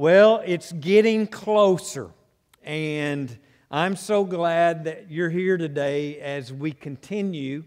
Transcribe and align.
Well, 0.00 0.42
it's 0.46 0.70
getting 0.70 1.26
closer, 1.26 2.10
and 2.62 3.36
I'm 3.68 3.96
so 3.96 4.22
glad 4.22 4.84
that 4.84 5.10
you're 5.10 5.28
here 5.28 5.56
today 5.56 6.20
as 6.20 6.52
we 6.52 6.70
continue 6.70 7.64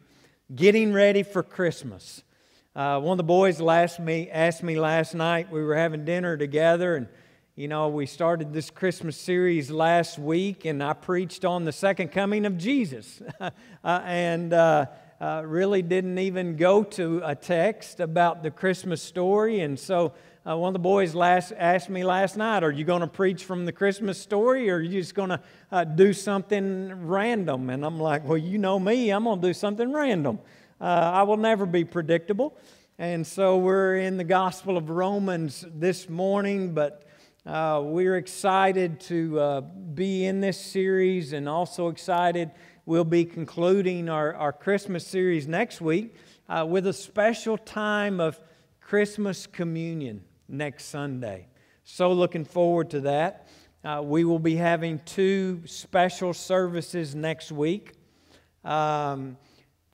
getting 0.56 0.94
ready 0.94 1.24
for 1.24 1.44
Christmas. 1.44 2.24
Uh, 2.74 3.02
one 3.02 3.16
of 3.16 3.18
the 3.18 3.26
boys 3.26 3.60
asked 3.60 4.00
me, 4.00 4.30
asked 4.30 4.64
me 4.64 4.80
last 4.80 5.14
night, 5.14 5.52
we 5.52 5.62
were 5.62 5.76
having 5.76 6.06
dinner 6.06 6.38
together, 6.38 6.96
and 6.96 7.10
you 7.58 7.68
know, 7.68 7.90
we 7.90 8.06
started 8.06 8.54
this 8.54 8.70
Christmas 8.70 9.18
series 9.18 9.70
last 9.70 10.18
week, 10.18 10.64
and 10.64 10.82
I 10.82 10.94
preached 10.94 11.44
on 11.44 11.66
the 11.66 11.74
second 11.74 12.14
coming 12.14 12.46
of 12.46 12.58
Jesus. 12.58 13.22
uh, 13.42 13.52
and 13.84 14.54
uh, 14.54 14.86
uh, 15.20 15.44
really 15.46 15.82
didn't 15.82 16.18
even 16.18 16.56
go 16.56 16.82
to 16.82 17.22
a 17.26 17.36
text 17.36 18.00
about 18.00 18.42
the 18.42 18.52
Christmas 18.52 19.04
story. 19.04 19.60
And 19.60 19.78
so 19.78 20.14
uh, 20.44 20.58
one 20.58 20.70
of 20.70 20.74
the 20.74 20.80
boys 20.80 21.14
last, 21.14 21.54
asked 21.56 21.88
me 21.88 22.04
last 22.04 22.36
night, 22.36 22.64
Are 22.64 22.72
you 22.72 22.84
going 22.84 23.02
to 23.02 23.08
preach 23.08 23.46
from 23.46 23.66
the 23.66 23.72
Christmas 23.72 24.20
story 24.20 24.72
or 24.72 24.78
are 24.78 24.82
you 24.82 25.00
just 25.00 25.14
going 25.14 25.30
to 25.30 25.40
uh, 25.72 25.84
do 25.84 26.14
something 26.14 27.06
random? 27.06 27.70
And 27.70 27.86
I'm 27.86 28.00
like, 28.00 28.28
Well, 28.28 28.40
you 28.40 28.58
know 28.58 28.80
me, 28.80 29.12
I'm 29.12 29.26
going 29.26 29.40
to 29.40 29.48
do 29.50 29.54
something 29.54 29.94
random. 29.94 30.40
Uh, 30.80 30.86
I 30.86 31.24
will 31.24 31.38
never 31.38 31.68
be 31.68 31.84
predictable. 31.84 32.58
And 32.98 33.26
so 33.26 33.60
we're 33.60 33.98
in 33.98 34.18
the 34.18 34.24
Gospel 34.24 34.78
of 34.78 34.90
Romans 34.90 35.64
this 35.76 36.10
morning, 36.10 36.74
but 36.74 37.08
uh, 37.46 37.82
we're 37.84 38.18
excited 38.18 39.00
to 39.02 39.40
uh, 39.40 39.62
be 39.62 40.26
in 40.26 40.42
this 40.42 40.60
series 40.60 41.34
and 41.34 41.48
also 41.48 41.90
excited 41.90 42.50
we'll 42.88 43.04
be 43.04 43.26
concluding 43.26 44.10
our, 44.10 44.34
our 44.34 44.52
Christmas 44.52 45.06
series 45.06 45.48
next 45.48 45.82
week 45.82 46.16
uh, 46.50 46.66
with 46.68 46.88
a 46.88 46.94
special 46.94 47.60
time 47.60 48.20
of 48.20 48.40
Christmas 48.80 49.46
communion 49.46 50.24
next 50.52 50.86
Sunday. 50.86 51.48
So, 51.84 52.12
looking 52.12 52.46
forward 52.46 52.90
to 52.92 53.02
that. 53.02 53.48
Uh, 53.84 54.00
we 54.04 54.24
will 54.24 54.40
be 54.40 54.56
having 54.56 55.00
two 55.06 55.64
special 55.66 56.34
services 56.36 57.16
next 57.16 57.52
week 57.52 57.94
um, 58.64 59.38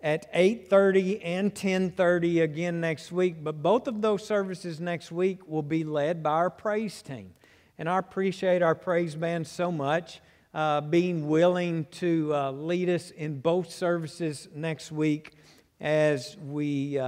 at 0.01 0.31
8.30 0.33 1.21
and 1.23 1.55
10.30 1.55 2.43
again 2.43 2.81
next 2.81 3.13
week 3.13 3.41
but 3.41 3.63
both 3.63 3.87
of 3.87 4.01
those 4.01 4.27
services 4.27 4.81
next 4.81 5.09
week 5.09 5.47
will 5.47 5.63
be 5.63 5.85
led 5.85 6.21
by 6.21 6.31
our 6.31 6.49
praise 6.49 7.01
team 7.01 7.33
and 7.77 7.87
i 7.89 7.97
appreciate 7.97 8.61
our 8.61 8.75
praise 8.75 9.15
band 9.15 9.47
so 9.47 9.71
much 9.71 10.19
uh, 10.53 10.81
being 10.81 11.27
willing 11.27 11.85
to 11.85 12.33
uh, 12.35 12.51
lead 12.51 12.89
us 12.89 13.11
in 13.11 13.39
both 13.39 13.71
services 13.71 14.49
next 14.53 14.91
week 14.91 15.31
as 15.79 16.35
we 16.37 16.99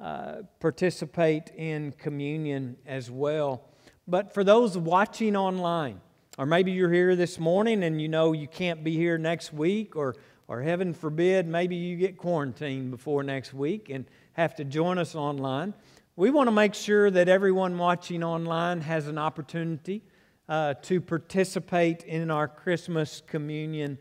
uh, 0.00 0.42
participate 0.60 1.50
in 1.56 1.92
communion 1.92 2.76
as 2.86 3.10
well. 3.10 3.64
But 4.06 4.32
for 4.32 4.44
those 4.44 4.78
watching 4.78 5.36
online, 5.36 6.00
or 6.38 6.46
maybe 6.46 6.70
you're 6.70 6.92
here 6.92 7.16
this 7.16 7.38
morning 7.38 7.82
and 7.82 8.00
you 8.00 8.08
know 8.08 8.32
you 8.32 8.46
can't 8.46 8.84
be 8.84 8.94
here 8.94 9.18
next 9.18 9.52
week, 9.52 9.96
or, 9.96 10.14
or 10.46 10.62
heaven 10.62 10.94
forbid, 10.94 11.46
maybe 11.46 11.76
you 11.76 11.96
get 11.96 12.16
quarantined 12.16 12.90
before 12.90 13.22
next 13.22 13.52
week 13.52 13.90
and 13.90 14.04
have 14.34 14.54
to 14.54 14.64
join 14.64 14.98
us 14.98 15.14
online. 15.14 15.74
We 16.14 16.30
want 16.30 16.46
to 16.46 16.52
make 16.52 16.74
sure 16.74 17.10
that 17.10 17.28
everyone 17.28 17.76
watching 17.76 18.22
online 18.22 18.80
has 18.82 19.08
an 19.08 19.18
opportunity 19.18 20.02
uh, 20.48 20.74
to 20.82 21.00
participate 21.00 22.04
in 22.04 22.30
our 22.30 22.48
Christmas 22.48 23.22
communion 23.26 23.98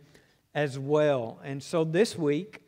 as 0.56 0.80
well. 0.80 1.40
And 1.44 1.62
so 1.62 1.84
this 1.84 2.18
week, 2.18 2.62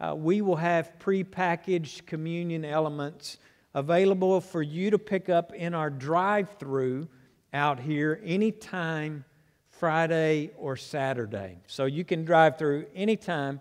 uh, 0.00 0.14
we 0.14 0.40
will 0.40 0.56
have 0.56 0.92
prepackaged 0.98 2.06
communion 2.06 2.64
elements 2.64 3.38
available 3.74 4.40
for 4.40 4.62
you 4.62 4.90
to 4.90 4.98
pick 4.98 5.28
up 5.28 5.52
in 5.52 5.74
our 5.74 5.90
drive 5.90 6.48
through 6.58 7.08
out 7.52 7.80
here 7.80 8.20
anytime 8.24 9.24
Friday 9.70 10.50
or 10.56 10.76
Saturday. 10.76 11.58
So 11.66 11.84
you 11.84 12.04
can 12.04 12.24
drive 12.24 12.58
through 12.58 12.86
anytime 12.94 13.60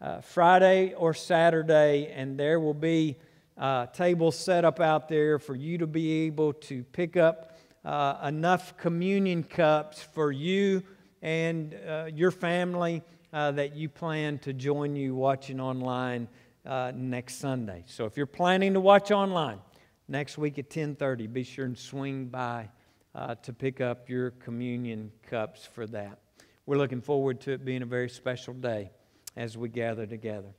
uh, 0.00 0.20
Friday 0.20 0.94
or 0.94 1.14
Saturday, 1.14 2.12
and 2.14 2.38
there 2.38 2.60
will 2.60 2.74
be 2.74 3.16
uh, 3.56 3.86
tables 3.86 4.36
set 4.38 4.64
up 4.64 4.80
out 4.80 5.08
there 5.08 5.38
for 5.38 5.54
you 5.54 5.78
to 5.78 5.86
be 5.86 6.26
able 6.26 6.52
to 6.52 6.82
pick 6.84 7.16
up 7.16 7.56
uh, 7.84 8.18
enough 8.24 8.76
communion 8.76 9.42
cups 9.42 10.02
for 10.02 10.32
you 10.32 10.82
and 11.22 11.74
uh, 11.88 12.06
your 12.12 12.30
family 12.30 13.02
uh, 13.34 13.50
that 13.50 13.74
you 13.74 13.88
plan 13.88 14.38
to 14.38 14.52
join 14.52 14.94
you 14.94 15.12
watching 15.12 15.60
online 15.60 16.28
uh, 16.64 16.92
next 16.94 17.40
Sunday. 17.40 17.82
So 17.86 18.04
if 18.04 18.16
you're 18.16 18.26
planning 18.26 18.74
to 18.74 18.80
watch 18.80 19.10
online 19.10 19.58
next 20.06 20.38
week 20.38 20.58
at 20.60 20.70
10:30, 20.70 21.26
be 21.32 21.42
sure 21.42 21.64
and 21.64 21.76
swing 21.76 22.26
by 22.26 22.70
uh, 23.12 23.34
to 23.42 23.52
pick 23.52 23.80
up 23.80 24.08
your 24.08 24.30
communion 24.30 25.10
cups 25.28 25.66
for 25.66 25.84
that. 25.88 26.20
We're 26.64 26.78
looking 26.78 27.00
forward 27.00 27.40
to 27.42 27.52
it 27.52 27.64
being 27.64 27.82
a 27.82 27.86
very 27.86 28.08
special 28.08 28.54
day 28.54 28.92
as 29.36 29.58
we 29.58 29.68
gather 29.68 30.06
together. 30.06 30.54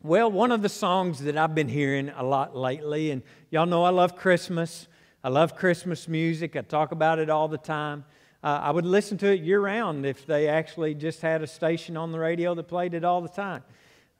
Well, 0.00 0.30
one 0.30 0.52
of 0.52 0.62
the 0.62 0.68
songs 0.68 1.20
that 1.24 1.36
I've 1.36 1.56
been 1.56 1.68
hearing 1.68 2.10
a 2.10 2.22
lot 2.22 2.56
lately, 2.56 3.10
and 3.10 3.22
y'all 3.50 3.66
know 3.66 3.82
I 3.82 3.90
love 3.90 4.14
Christmas. 4.14 4.86
I 5.24 5.28
love 5.28 5.56
Christmas 5.56 6.06
music. 6.06 6.54
I 6.54 6.60
talk 6.60 6.92
about 6.92 7.18
it 7.18 7.30
all 7.30 7.48
the 7.48 7.58
time. 7.58 8.04
Uh, 8.42 8.60
I 8.62 8.70
would 8.70 8.86
listen 8.86 9.18
to 9.18 9.32
it 9.32 9.40
year 9.40 9.60
round 9.60 10.04
if 10.04 10.26
they 10.26 10.48
actually 10.48 10.94
just 10.94 11.22
had 11.22 11.42
a 11.42 11.46
station 11.46 11.96
on 11.96 12.12
the 12.12 12.18
radio 12.18 12.54
that 12.54 12.64
played 12.64 12.94
it 12.94 13.04
all 13.04 13.20
the 13.20 13.28
time. 13.28 13.62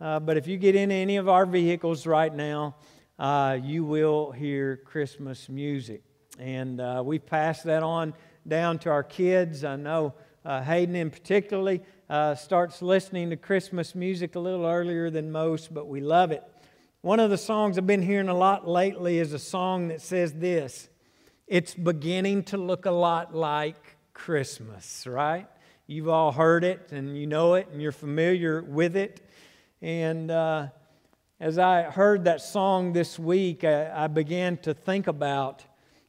Uh, 0.01 0.21
but 0.21 0.37
if 0.37 0.47
you 0.47 0.57
get 0.57 0.75
in 0.75 0.91
any 0.91 1.17
of 1.17 1.29
our 1.29 1.47
vehicles 1.47 2.07
right 2.07 2.35
now, 2.35 2.75
uh, 3.19 3.59
you 3.63 3.85
will 3.85 4.31
hear 4.33 4.77
Christmas 4.77 5.49
music. 5.49 6.03
And 6.39 6.81
uh, 6.81 7.03
we've 7.05 7.25
passed 7.25 7.65
that 7.65 7.83
on 7.83 8.15
down 8.47 8.79
to 8.81 8.91
our 8.91 9.03
kids. 9.03 9.65
I 9.65 9.77
know 9.77 10.15
uh, 10.45 10.63
Hayden, 10.63 10.95
in 10.95 11.11
particularly, 11.11 11.83
uh, 12.09 12.35
starts 12.35 12.83
listening 12.83 13.31
to 13.31 13.37
Christmas 13.37 13.95
music 13.95 14.35
a 14.37 14.39
little 14.39 14.67
earlier 14.67 15.11
than 15.11 15.33
most, 15.33 15.73
but 15.73 15.89
we 15.89 16.01
love 16.01 16.31
it. 16.31 16.43
One 17.01 17.21
of 17.21 17.31
the 17.31 17.39
songs 17.39 17.79
I've 17.79 17.87
been 17.87 18.03
hearing 18.03 18.29
a 18.29 18.37
lot 18.37 18.69
lately 18.69 19.19
is 19.19 19.33
a 19.33 19.39
song 19.39 19.89
that 19.89 20.01
says 20.01 20.35
this 20.35 20.89
It's 21.47 21.75
beginning 21.75 22.45
to 22.45 22.59
look 22.59 22.87
a 22.87 22.91
lot 22.91 23.35
like 23.35 23.96
Christmas, 24.17 25.07
right? 25.07 25.47
You've 25.87 26.09
all 26.09 26.33
heard 26.33 26.65
it 26.65 26.91
and 26.91 27.17
you 27.17 27.27
know 27.27 27.55
it 27.55 27.69
and 27.71 27.81
you're 27.81 27.93
familiar 27.93 28.63
with 28.63 28.97
it. 28.97 29.21
And 29.81 30.31
uh, 30.31 30.69
as 31.39 31.59
I 31.59 31.83
heard 31.83 32.25
that 32.25 32.41
song 32.41 32.95
this 32.95 33.19
week, 33.19 33.63
I, 33.63 34.05
I, 34.05 34.07
began 34.09 34.57
to 34.59 34.73
think 34.73 35.07
about, 35.07 35.65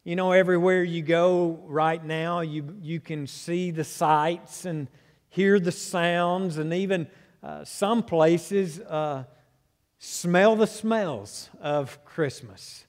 you 0.05 0.15
know, 0.15 0.31
everywhere 0.31 0.83
you 0.83 1.03
go 1.03 1.59
right 1.65 2.03
now, 2.03 2.39
you, 2.39 2.75
you 2.81 2.99
can 3.01 3.27
see 3.27 3.71
the 3.71 3.83
sights 3.83 4.63
and 4.65 4.87
hear 5.29 5.59
the 5.59 5.73
sounds, 5.73 6.57
and 6.57 6.73
even 6.73 7.07
uh, 7.43 7.65
some 7.65 8.01
places 8.01 8.79
uh, 8.79 9.25
smell 9.99 10.55
the 10.55 10.65
smells 10.65 11.49
of 11.61 12.03
Christmas. 12.05 12.86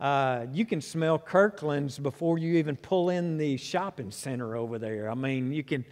Uh, 0.00 0.46
you 0.50 0.64
can 0.64 0.80
smell 0.80 1.18
Kirkland's 1.18 1.98
before 1.98 2.38
you 2.38 2.54
even 2.54 2.74
pull 2.74 3.10
in 3.10 3.36
the 3.36 3.58
shopping 3.58 4.10
center 4.10 4.56
over 4.56 4.78
there. 4.78 5.10
I 5.10 5.14
mean, 5.14 5.52
you 5.52 5.62
can, 5.62 5.84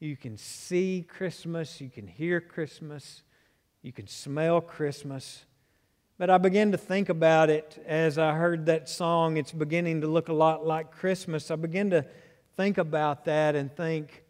you 0.00 0.16
can 0.16 0.36
see 0.36 1.06
Christmas, 1.08 1.80
you 1.80 1.88
can 1.88 2.08
hear 2.08 2.40
Christmas, 2.40 3.22
you 3.80 3.92
can 3.92 4.08
smell 4.08 4.60
Christmas. 4.60 5.44
But 6.18 6.30
I 6.30 6.38
began 6.38 6.72
to 6.72 6.78
think 6.78 7.08
about 7.08 7.48
it 7.48 7.80
as 7.86 8.18
I 8.18 8.34
heard 8.34 8.66
that 8.66 8.88
song. 8.88 9.36
It's 9.36 9.52
beginning 9.52 10.00
to 10.00 10.08
look 10.08 10.28
a 10.28 10.32
lot 10.32 10.66
like 10.66 10.90
Christmas. 10.90 11.52
I 11.52 11.56
began 11.56 11.90
to 11.90 12.04
think 12.56 12.78
about 12.78 13.24
that 13.26 13.54
and 13.54 13.74
think, 13.74 14.24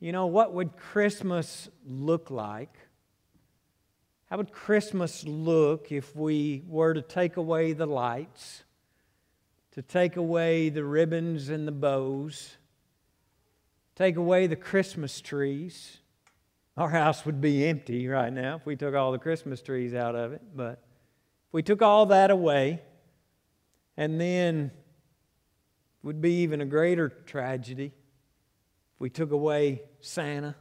you 0.00 0.12
know, 0.12 0.26
what 0.26 0.52
would 0.52 0.76
Christmas 0.76 1.70
look 1.86 2.30
like? 2.30 2.74
How 4.30 4.36
would 4.36 4.52
Christmas 4.52 5.24
look 5.24 5.90
if 5.90 6.14
we 6.14 6.62
were 6.68 6.94
to 6.94 7.02
take 7.02 7.36
away 7.36 7.72
the 7.72 7.86
lights, 7.86 8.62
to 9.72 9.82
take 9.82 10.16
away 10.16 10.68
the 10.68 10.84
ribbons 10.84 11.48
and 11.48 11.66
the 11.66 11.72
bows, 11.72 12.56
take 13.96 14.14
away 14.14 14.46
the 14.46 14.54
Christmas 14.54 15.20
trees? 15.20 15.98
Our 16.76 16.90
house 16.90 17.26
would 17.26 17.40
be 17.40 17.66
empty 17.66 18.06
right 18.06 18.32
now 18.32 18.54
if 18.54 18.64
we 18.64 18.76
took 18.76 18.94
all 18.94 19.10
the 19.10 19.18
Christmas 19.18 19.62
trees 19.62 19.94
out 19.94 20.14
of 20.14 20.32
it, 20.32 20.42
but 20.54 20.74
if 21.48 21.52
we 21.52 21.64
took 21.64 21.82
all 21.82 22.06
that 22.06 22.30
away, 22.30 22.82
and 23.96 24.20
then 24.20 24.70
would 26.04 26.20
be 26.20 26.42
even 26.42 26.60
a 26.60 26.66
greater 26.66 27.08
tragedy 27.08 27.86
if 28.94 29.00
we 29.00 29.10
took 29.10 29.32
away 29.32 29.82
Santa 30.00 30.54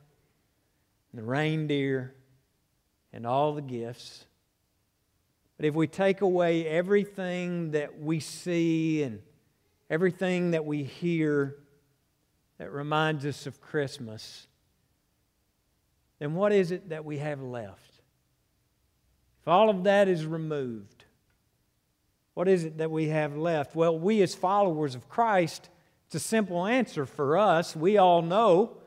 and 1.11 1.21
the 1.21 1.23
reindeer 1.23 2.15
and 3.13 3.25
all 3.25 3.53
the 3.53 3.61
gifts. 3.61 4.25
But 5.57 5.65
if 5.65 5.75
we 5.75 5.87
take 5.87 6.21
away 6.21 6.65
everything 6.67 7.71
that 7.71 7.99
we 7.99 8.19
see 8.19 9.03
and 9.03 9.21
everything 9.89 10.51
that 10.51 10.65
we 10.65 10.83
hear 10.83 11.57
that 12.57 12.71
reminds 12.71 13.25
us 13.25 13.45
of 13.45 13.59
Christmas, 13.59 14.47
then 16.19 16.33
what 16.35 16.51
is 16.51 16.71
it 16.71 16.89
that 16.89 17.03
we 17.05 17.17
have 17.17 17.41
left? 17.41 18.01
If 19.41 19.47
all 19.47 19.69
of 19.69 19.83
that 19.85 20.07
is 20.07 20.25
removed, 20.25 21.05
what 22.33 22.47
is 22.47 22.63
it 22.63 22.77
that 22.77 22.91
we 22.91 23.09
have 23.09 23.35
left? 23.35 23.75
Well, 23.75 23.97
we 23.97 24.21
as 24.21 24.35
followers 24.35 24.95
of 24.95 25.09
Christ 25.09 25.69
It's 26.09 26.15
a 26.15 26.19
simple 26.19 26.65
answer 26.65 27.05
for 27.05 27.37
us. 27.37 27.75
We 27.75 27.99
all 27.99 28.23
know 28.23 28.77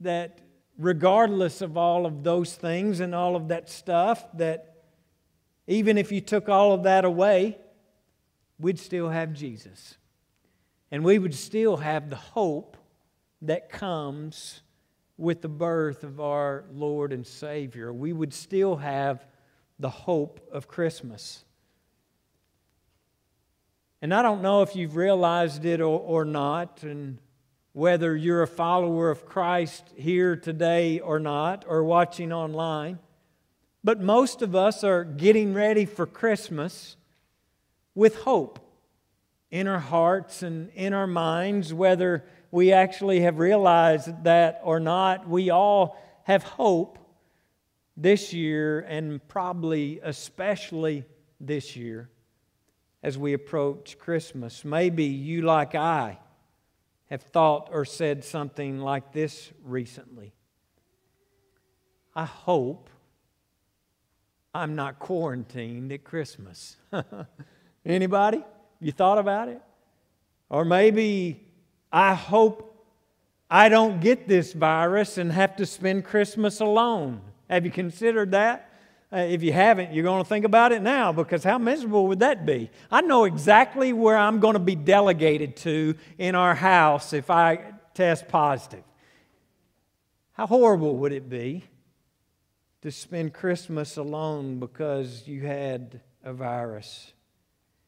that 0.00 0.40
regardless 0.78 1.60
of 1.60 1.76
all 1.76 2.06
of 2.06 2.22
those 2.22 2.54
things 2.54 3.00
and 3.00 3.14
all 3.14 3.34
of 3.34 3.48
that 3.48 3.68
stuff, 3.68 4.24
that 4.34 4.76
even 5.66 5.98
if 5.98 6.12
you 6.12 6.20
took 6.20 6.48
all 6.48 6.72
of 6.72 6.84
that 6.84 7.04
away, 7.04 7.58
we'd 8.58 8.78
still 8.78 9.08
have 9.08 9.32
Jesus. 9.32 9.96
And 10.90 11.04
we 11.04 11.18
would 11.18 11.34
still 11.34 11.76
have 11.76 12.08
the 12.08 12.16
hope 12.16 12.76
that 13.42 13.68
comes 13.68 14.62
with 15.18 15.42
the 15.42 15.48
birth 15.48 16.04
of 16.04 16.20
our 16.20 16.64
Lord 16.72 17.12
and 17.12 17.26
Savior. 17.26 17.92
We 17.92 18.12
would 18.12 18.32
still 18.32 18.76
have 18.76 19.26
the 19.78 19.90
hope 19.90 20.40
of 20.52 20.68
Christmas. 20.68 21.44
And 24.00 24.14
I 24.14 24.22
don't 24.22 24.42
know 24.42 24.62
if 24.62 24.76
you've 24.76 24.96
realized 24.96 25.64
it 25.64 25.80
or, 25.80 25.98
or 25.98 26.24
not, 26.24 26.84
and 26.84 27.18
whether 27.78 28.16
you're 28.16 28.42
a 28.42 28.46
follower 28.48 29.08
of 29.08 29.24
Christ 29.24 29.84
here 29.94 30.34
today 30.34 30.98
or 30.98 31.20
not, 31.20 31.64
or 31.68 31.84
watching 31.84 32.32
online. 32.32 32.98
But 33.84 34.00
most 34.00 34.42
of 34.42 34.56
us 34.56 34.82
are 34.82 35.04
getting 35.04 35.54
ready 35.54 35.84
for 35.84 36.04
Christmas 36.04 36.96
with 37.94 38.16
hope 38.22 38.58
in 39.52 39.68
our 39.68 39.78
hearts 39.78 40.42
and 40.42 40.70
in 40.74 40.92
our 40.92 41.06
minds, 41.06 41.72
whether 41.72 42.24
we 42.50 42.72
actually 42.72 43.20
have 43.20 43.38
realized 43.38 44.24
that 44.24 44.60
or 44.64 44.80
not. 44.80 45.28
We 45.28 45.50
all 45.50 46.02
have 46.24 46.42
hope 46.42 46.98
this 47.96 48.32
year, 48.32 48.80
and 48.80 49.26
probably 49.28 50.00
especially 50.02 51.04
this 51.38 51.76
year 51.76 52.10
as 53.04 53.16
we 53.16 53.34
approach 53.34 54.00
Christmas. 54.00 54.64
Maybe 54.64 55.04
you, 55.04 55.42
like 55.42 55.76
I, 55.76 56.18
have 57.10 57.22
thought 57.22 57.70
or 57.72 57.84
said 57.84 58.24
something 58.24 58.80
like 58.80 59.12
this 59.12 59.50
recently. 59.64 60.34
I 62.14 62.24
hope 62.24 62.90
I'm 64.54 64.74
not 64.74 64.98
quarantined 64.98 65.92
at 65.92 66.04
Christmas. 66.04 66.76
Anybody? 67.86 68.44
You 68.80 68.92
thought 68.92 69.18
about 69.18 69.48
it? 69.48 69.62
Or 70.50 70.64
maybe 70.64 71.46
I 71.92 72.14
hope 72.14 72.86
I 73.50 73.68
don't 73.68 74.00
get 74.00 74.28
this 74.28 74.52
virus 74.52 75.16
and 75.16 75.32
have 75.32 75.56
to 75.56 75.66
spend 75.66 76.04
Christmas 76.04 76.60
alone. 76.60 77.20
Have 77.48 77.64
you 77.64 77.70
considered 77.70 78.32
that? 78.32 78.67
Uh, 79.10 79.18
if 79.18 79.42
you 79.42 79.52
haven't, 79.52 79.94
you're 79.94 80.04
going 80.04 80.22
to 80.22 80.28
think 80.28 80.44
about 80.44 80.70
it 80.70 80.82
now 80.82 81.12
because 81.12 81.42
how 81.42 81.56
miserable 81.56 82.06
would 82.08 82.20
that 82.20 82.44
be? 82.44 82.70
I 82.90 83.00
know 83.00 83.24
exactly 83.24 83.94
where 83.94 84.16
I'm 84.16 84.38
going 84.38 84.52
to 84.52 84.58
be 84.58 84.74
delegated 84.74 85.56
to 85.58 85.94
in 86.18 86.34
our 86.34 86.54
house 86.54 87.14
if 87.14 87.30
I 87.30 87.72
test 87.94 88.28
positive. 88.28 88.84
How 90.32 90.46
horrible 90.46 90.96
would 90.98 91.12
it 91.12 91.28
be 91.28 91.64
to 92.82 92.92
spend 92.92 93.32
Christmas 93.32 93.96
alone 93.96 94.60
because 94.60 95.26
you 95.26 95.40
had 95.40 96.00
a 96.22 96.34
virus? 96.34 97.12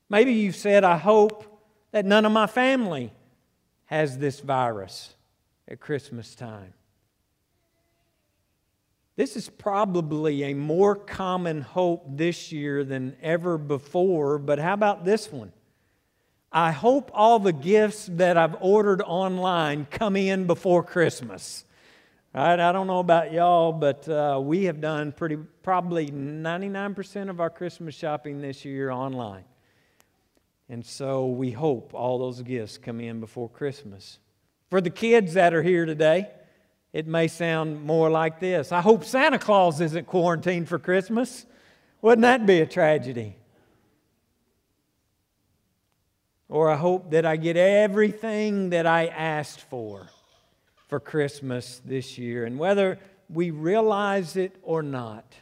Maybe 0.08 0.32
you've 0.32 0.56
said, 0.56 0.84
I 0.84 0.96
hope 0.96 1.62
that 1.92 2.06
none 2.06 2.24
of 2.24 2.32
my 2.32 2.46
family 2.46 3.12
has 3.84 4.18
this 4.18 4.40
virus 4.40 5.14
at 5.68 5.80
Christmas 5.80 6.34
time. 6.34 6.72
This 9.20 9.36
is 9.36 9.50
probably 9.50 10.44
a 10.44 10.54
more 10.54 10.96
common 10.96 11.60
hope 11.60 12.06
this 12.08 12.52
year 12.52 12.84
than 12.84 13.18
ever 13.20 13.58
before, 13.58 14.38
but 14.38 14.58
how 14.58 14.72
about 14.72 15.04
this 15.04 15.30
one? 15.30 15.52
I 16.50 16.72
hope 16.72 17.10
all 17.12 17.38
the 17.38 17.52
gifts 17.52 18.08
that 18.12 18.38
I've 18.38 18.56
ordered 18.62 19.02
online 19.02 19.86
come 19.90 20.16
in 20.16 20.46
before 20.46 20.82
Christmas. 20.82 21.66
Right? 22.34 22.58
I 22.58 22.72
don't 22.72 22.86
know 22.86 23.00
about 23.00 23.30
y'all, 23.30 23.72
but 23.74 24.08
uh, 24.08 24.40
we 24.42 24.64
have 24.64 24.80
done 24.80 25.12
pretty 25.12 25.36
probably 25.62 26.06
99% 26.06 27.28
of 27.28 27.42
our 27.42 27.50
Christmas 27.50 27.94
shopping 27.94 28.40
this 28.40 28.64
year 28.64 28.90
online. 28.90 29.44
And 30.70 30.82
so 30.82 31.26
we 31.26 31.50
hope 31.50 31.92
all 31.92 32.18
those 32.18 32.40
gifts 32.40 32.78
come 32.78 33.02
in 33.02 33.20
before 33.20 33.50
Christmas. 33.50 34.18
For 34.70 34.80
the 34.80 34.88
kids 34.88 35.34
that 35.34 35.52
are 35.52 35.62
here 35.62 35.84
today, 35.84 36.30
it 36.92 37.06
may 37.06 37.28
sound 37.28 37.82
more 37.84 38.10
like 38.10 38.40
this 38.40 38.72
I 38.72 38.80
hope 38.80 39.04
Santa 39.04 39.38
Claus 39.38 39.80
isn't 39.80 40.06
quarantined 40.06 40.68
for 40.68 40.78
Christmas. 40.78 41.46
Wouldn't 42.02 42.22
that 42.22 42.46
be 42.46 42.60
a 42.60 42.66
tragedy? 42.66 43.36
Or 46.48 46.70
I 46.70 46.76
hope 46.76 47.10
that 47.10 47.24
I 47.24 47.36
get 47.36 47.56
everything 47.56 48.70
that 48.70 48.86
I 48.86 49.06
asked 49.06 49.60
for 49.60 50.08
for 50.88 50.98
Christmas 50.98 51.80
this 51.84 52.18
year. 52.18 52.44
And 52.44 52.58
whether 52.58 52.98
we 53.28 53.50
realize 53.50 54.36
it 54.36 54.56
or 54.62 54.82
not, 54.82 55.36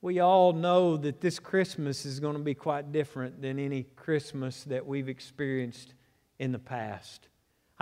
we 0.00 0.20
all 0.20 0.54
know 0.54 0.96
that 0.96 1.20
this 1.20 1.38
Christmas 1.38 2.06
is 2.06 2.20
going 2.20 2.36
to 2.36 2.42
be 2.42 2.54
quite 2.54 2.92
different 2.92 3.42
than 3.42 3.58
any 3.58 3.82
Christmas 3.96 4.64
that 4.64 4.86
we've 4.86 5.10
experienced 5.10 5.92
in 6.38 6.52
the 6.52 6.58
past. 6.58 7.28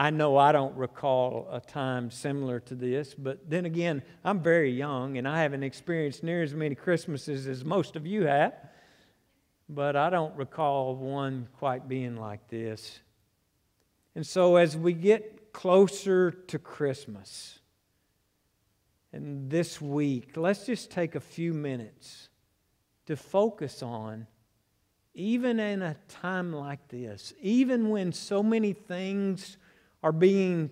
I 0.00 0.10
know 0.10 0.36
I 0.36 0.52
don't 0.52 0.76
recall 0.76 1.48
a 1.50 1.60
time 1.60 2.12
similar 2.12 2.60
to 2.60 2.76
this, 2.76 3.14
but 3.14 3.50
then 3.50 3.64
again, 3.64 4.04
I'm 4.24 4.40
very 4.40 4.70
young 4.70 5.18
and 5.18 5.26
I 5.26 5.42
haven't 5.42 5.64
experienced 5.64 6.22
near 6.22 6.40
as 6.40 6.54
many 6.54 6.76
Christmases 6.76 7.48
as 7.48 7.64
most 7.64 7.96
of 7.96 8.06
you 8.06 8.24
have. 8.26 8.54
But 9.68 9.96
I 9.96 10.08
don't 10.08 10.36
recall 10.36 10.94
one 10.94 11.48
quite 11.58 11.88
being 11.88 12.16
like 12.16 12.48
this. 12.48 13.00
And 14.14 14.24
so, 14.24 14.54
as 14.54 14.76
we 14.76 14.92
get 14.92 15.52
closer 15.52 16.30
to 16.30 16.58
Christmas, 16.60 17.58
and 19.12 19.50
this 19.50 19.80
week, 19.80 20.36
let's 20.36 20.64
just 20.64 20.90
take 20.92 21.16
a 21.16 21.20
few 21.20 21.52
minutes 21.52 22.28
to 23.06 23.16
focus 23.16 23.82
on, 23.82 24.28
even 25.12 25.58
in 25.58 25.82
a 25.82 25.96
time 26.08 26.52
like 26.52 26.86
this, 26.88 27.34
even 27.40 27.90
when 27.90 28.12
so 28.12 28.42
many 28.42 28.72
things 28.72 29.58
are 30.02 30.12
being 30.12 30.70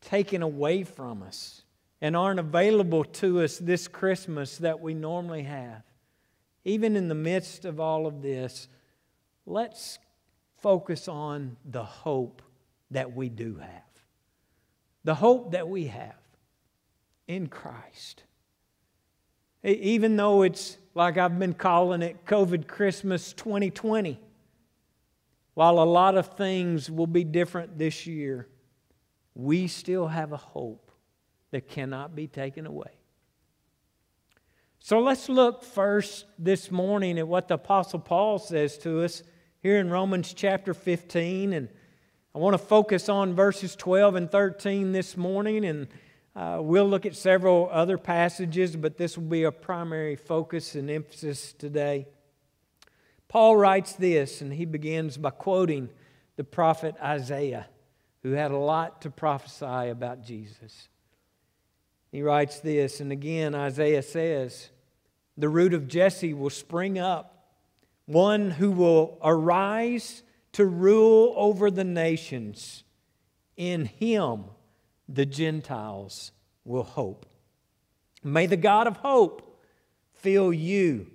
taken 0.00 0.42
away 0.42 0.84
from 0.84 1.22
us 1.22 1.62
and 2.00 2.16
aren't 2.16 2.40
available 2.40 3.04
to 3.04 3.40
us 3.42 3.58
this 3.58 3.88
Christmas 3.88 4.58
that 4.58 4.80
we 4.80 4.94
normally 4.94 5.44
have. 5.44 5.82
Even 6.64 6.96
in 6.96 7.08
the 7.08 7.14
midst 7.14 7.64
of 7.64 7.80
all 7.80 8.06
of 8.06 8.22
this, 8.22 8.68
let's 9.46 9.98
focus 10.56 11.08
on 11.08 11.56
the 11.64 11.84
hope 11.84 12.42
that 12.90 13.14
we 13.14 13.28
do 13.28 13.56
have. 13.56 13.82
The 15.04 15.14
hope 15.14 15.52
that 15.52 15.68
we 15.68 15.86
have 15.86 16.14
in 17.26 17.48
Christ. 17.48 18.24
Even 19.64 20.16
though 20.16 20.42
it's 20.42 20.76
like 20.94 21.18
I've 21.18 21.38
been 21.38 21.54
calling 21.54 22.02
it 22.02 22.24
COVID 22.26 22.66
Christmas 22.66 23.32
2020 23.32 24.18
while 25.54 25.78
a 25.78 25.84
lot 25.84 26.16
of 26.16 26.36
things 26.36 26.90
will 26.90 27.06
be 27.06 27.24
different 27.24 27.78
this 27.78 28.06
year, 28.06 28.48
we 29.34 29.66
still 29.68 30.06
have 30.06 30.32
a 30.32 30.36
hope 30.36 30.90
that 31.50 31.68
cannot 31.68 32.14
be 32.14 32.26
taken 32.26 32.66
away. 32.66 32.98
So 34.78 34.98
let's 34.98 35.28
look 35.28 35.62
first 35.62 36.26
this 36.38 36.70
morning 36.70 37.18
at 37.18 37.28
what 37.28 37.46
the 37.46 37.54
Apostle 37.54 38.00
Paul 38.00 38.38
says 38.38 38.76
to 38.78 39.04
us 39.04 39.22
here 39.60 39.78
in 39.78 39.90
Romans 39.90 40.34
chapter 40.34 40.74
15. 40.74 41.52
And 41.52 41.68
I 42.34 42.38
want 42.38 42.54
to 42.54 42.58
focus 42.58 43.08
on 43.08 43.34
verses 43.34 43.76
12 43.76 44.16
and 44.16 44.30
13 44.30 44.90
this 44.90 45.16
morning. 45.16 45.64
And 45.64 45.86
uh, 46.34 46.58
we'll 46.60 46.88
look 46.88 47.06
at 47.06 47.14
several 47.14 47.68
other 47.70 47.96
passages, 47.96 48.74
but 48.74 48.96
this 48.96 49.16
will 49.16 49.26
be 49.26 49.44
a 49.44 49.52
primary 49.52 50.16
focus 50.16 50.74
and 50.74 50.90
emphasis 50.90 51.52
today. 51.52 52.08
Paul 53.32 53.56
writes 53.56 53.94
this, 53.94 54.42
and 54.42 54.52
he 54.52 54.66
begins 54.66 55.16
by 55.16 55.30
quoting 55.30 55.88
the 56.36 56.44
prophet 56.44 56.94
Isaiah, 57.02 57.66
who 58.22 58.32
had 58.32 58.50
a 58.50 58.58
lot 58.58 59.00
to 59.00 59.10
prophesy 59.10 59.88
about 59.88 60.22
Jesus. 60.22 60.90
He 62.10 62.20
writes 62.20 62.60
this, 62.60 63.00
and 63.00 63.10
again, 63.10 63.54
Isaiah 63.54 64.02
says, 64.02 64.68
The 65.38 65.48
root 65.48 65.72
of 65.72 65.88
Jesse 65.88 66.34
will 66.34 66.50
spring 66.50 66.98
up, 66.98 67.54
one 68.04 68.50
who 68.50 68.70
will 68.70 69.16
arise 69.22 70.22
to 70.52 70.66
rule 70.66 71.32
over 71.34 71.70
the 71.70 71.84
nations. 71.84 72.84
In 73.56 73.86
him, 73.86 74.44
the 75.08 75.24
Gentiles 75.24 76.32
will 76.66 76.84
hope. 76.84 77.24
May 78.22 78.44
the 78.44 78.58
God 78.58 78.86
of 78.86 78.98
hope 78.98 79.58
fill 80.12 80.52
you 80.52 81.06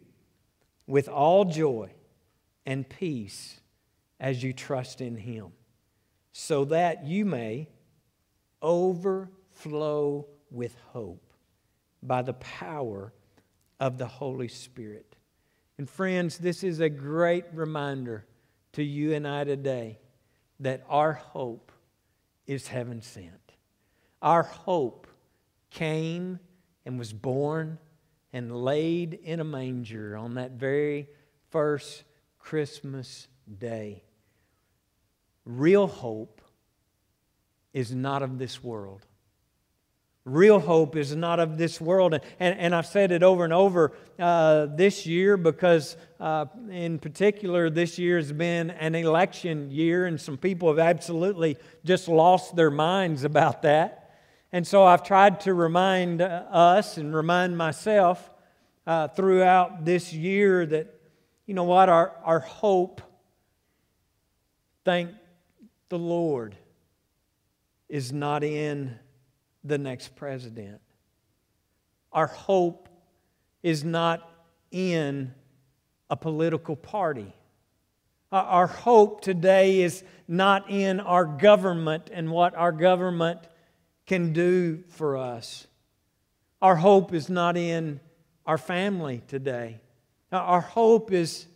with 0.88 1.08
all 1.08 1.46
joy 1.46 1.92
and 2.68 2.88
peace 2.88 3.62
as 4.20 4.44
you 4.44 4.52
trust 4.52 5.00
in 5.00 5.16
Him, 5.16 5.54
so 6.34 6.66
that 6.66 7.08
you 7.08 7.26
may 7.26 7.70
overflow 8.62 10.28
with 10.52 10.76
hope 10.92 11.34
by 12.04 12.22
the 12.22 12.34
power 12.34 13.14
of 13.80 13.98
the 13.98 14.06
Holy 14.06 14.50
Spirit. 14.50 15.16
And 15.78 15.90
friends, 15.90 16.38
this 16.38 16.64
is 16.64 16.82
a 16.82 16.90
great 16.90 17.46
reminder 17.54 18.26
to 18.74 18.84
you 18.84 19.14
and 19.14 19.28
I 19.28 19.46
today 19.46 20.00
that 20.60 20.84
our 20.90 21.14
hope 21.14 21.72
is 22.48 22.68
heaven 22.68 23.02
sent. 23.02 23.54
Our 24.22 24.44
hope 24.44 25.08
came 25.70 26.40
and 26.86 27.00
was 27.00 27.14
born 27.14 27.78
and 28.34 28.64
laid 28.64 29.14
in 29.14 29.40
a 29.40 29.46
manger 29.46 30.18
on 30.18 30.34
that 30.34 30.52
very 30.52 31.08
first 31.50 32.04
Christmas 32.48 33.28
day. 33.60 34.04
Real 35.44 35.86
hope 35.86 36.42
is 37.74 37.94
not 37.94 38.24
of 38.24 38.40
this 38.40 38.64
world. 38.64 39.06
Real 40.24 40.62
hope 40.62 40.96
is 40.96 41.14
not 41.14 41.42
of 41.42 41.58
this 41.58 41.82
world. 41.82 42.14
And, 42.14 42.58
and, 42.58 42.74
I've 42.74 42.86
said 42.86 43.12
it 43.12 43.22
over 43.22 43.44
and 43.44 43.52
over 43.52 43.92
uh, 44.18 44.68
this 44.68 45.06
year 45.06 45.36
because, 45.36 45.98
uh, 46.22 46.46
in 46.72 47.00
particular, 47.00 47.70
this 47.70 48.00
year 48.00 48.16
has 48.16 48.32
been 48.32 48.70
an 48.70 48.96
election 48.96 49.70
year, 49.70 50.06
and 50.06 50.20
some 50.20 50.38
people 50.38 50.70
have 50.70 50.80
absolutely 50.80 51.58
just 51.84 52.08
lost 52.08 52.56
their 52.56 52.72
minds 52.72 53.26
about 53.26 53.64
that. 53.64 54.22
And 54.54 54.66
so 54.66 54.86
I've 54.86 55.04
tried 55.04 55.42
to 55.42 55.54
remind 55.54 56.22
uh, 56.22 56.46
us 56.50 56.96
and 56.96 57.14
remind 57.14 57.58
myself 57.58 58.32
uh, 58.86 59.10
throughout 59.10 59.84
this 59.84 60.14
year 60.14 60.66
that, 60.66 60.97
you 61.48 61.54
know 61.54 61.64
what, 61.64 61.88
our, 61.88 62.14
our 62.24 62.42
hope, 62.42 63.02
thank 64.84 65.12
the 65.90 65.98
Lord, 65.98 66.56
is 67.88 68.12
not 68.12 68.44
in 68.44 69.00
the 69.64 69.78
next 69.78 70.16
president. 70.16 70.82
Our 72.12 72.28
hope 72.28 72.90
is 73.64 73.86
not 73.86 74.30
in 74.72 75.34
a 76.10 76.18
political 76.18 76.76
party. 76.76 77.34
Our 78.30 78.68
hope 78.68 79.22
today 79.22 79.82
is 79.82 80.04
not 80.28 80.70
in 80.70 81.00
our 81.00 81.24
government 81.26 82.10
and 82.12 82.30
what 82.30 82.56
our 82.56 82.74
government 82.74 83.40
can 84.06 84.34
do 84.34 84.84
for 84.90 85.16
us. 85.16 85.66
Our 86.62 86.76
hope 86.76 87.14
is 87.14 87.30
not 87.30 87.56
in 87.56 88.02
our 88.46 88.58
family 88.58 89.22
today. 89.28 89.80
Now, 90.32 90.40
our 90.40 90.62
hope 90.62 91.12
is 91.12 91.48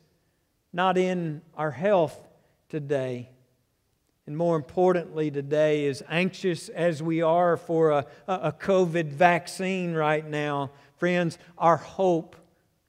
not 0.71 0.97
in 0.97 1.41
our 1.55 1.71
health 1.71 2.17
today. 2.69 3.29
And 4.25 4.37
more 4.37 4.55
importantly, 4.55 5.29
today, 5.29 5.87
as 5.87 6.03
anxious 6.07 6.69
as 6.69 7.03
we 7.03 7.21
are 7.21 7.57
for 7.57 7.91
a, 7.91 8.05
a 8.27 8.51
COVID 8.51 9.07
vaccine 9.07 9.93
right 9.93 10.25
now, 10.25 10.71
friends, 10.97 11.37
our 11.57 11.77
hope 11.77 12.35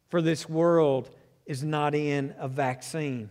for 0.09 0.23
this 0.23 0.49
world 0.49 1.11
is 1.47 1.65
not 1.65 1.95
in 1.95 2.35
a 2.39 2.47
vaccine. 2.47 3.31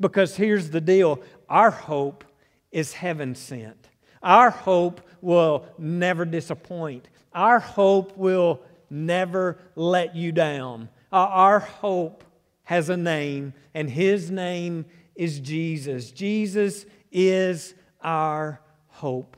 Because 0.00 0.36
here's 0.36 0.70
the 0.70 0.80
deal 0.80 1.20
our 1.48 1.70
hope 1.70 2.24
is 2.72 2.94
heaven 2.94 3.34
sent. 3.34 3.88
Our 4.22 4.50
hope 4.50 5.00
will 5.20 5.66
never 5.78 6.24
disappoint. 6.24 7.08
Our 7.32 7.60
hope 7.60 8.16
will 8.16 8.60
never 8.90 9.58
let 9.76 10.16
you 10.16 10.32
down. 10.32 10.88
Our 11.12 11.60
hope 11.60 12.24
has 12.64 12.88
a 12.88 12.96
name, 12.96 13.54
and 13.74 13.88
his 13.88 14.30
name 14.30 14.86
is 15.14 15.40
Jesus. 15.40 16.10
Jesus 16.10 16.84
is 17.12 17.74
our 18.02 18.60
hope. 18.88 19.36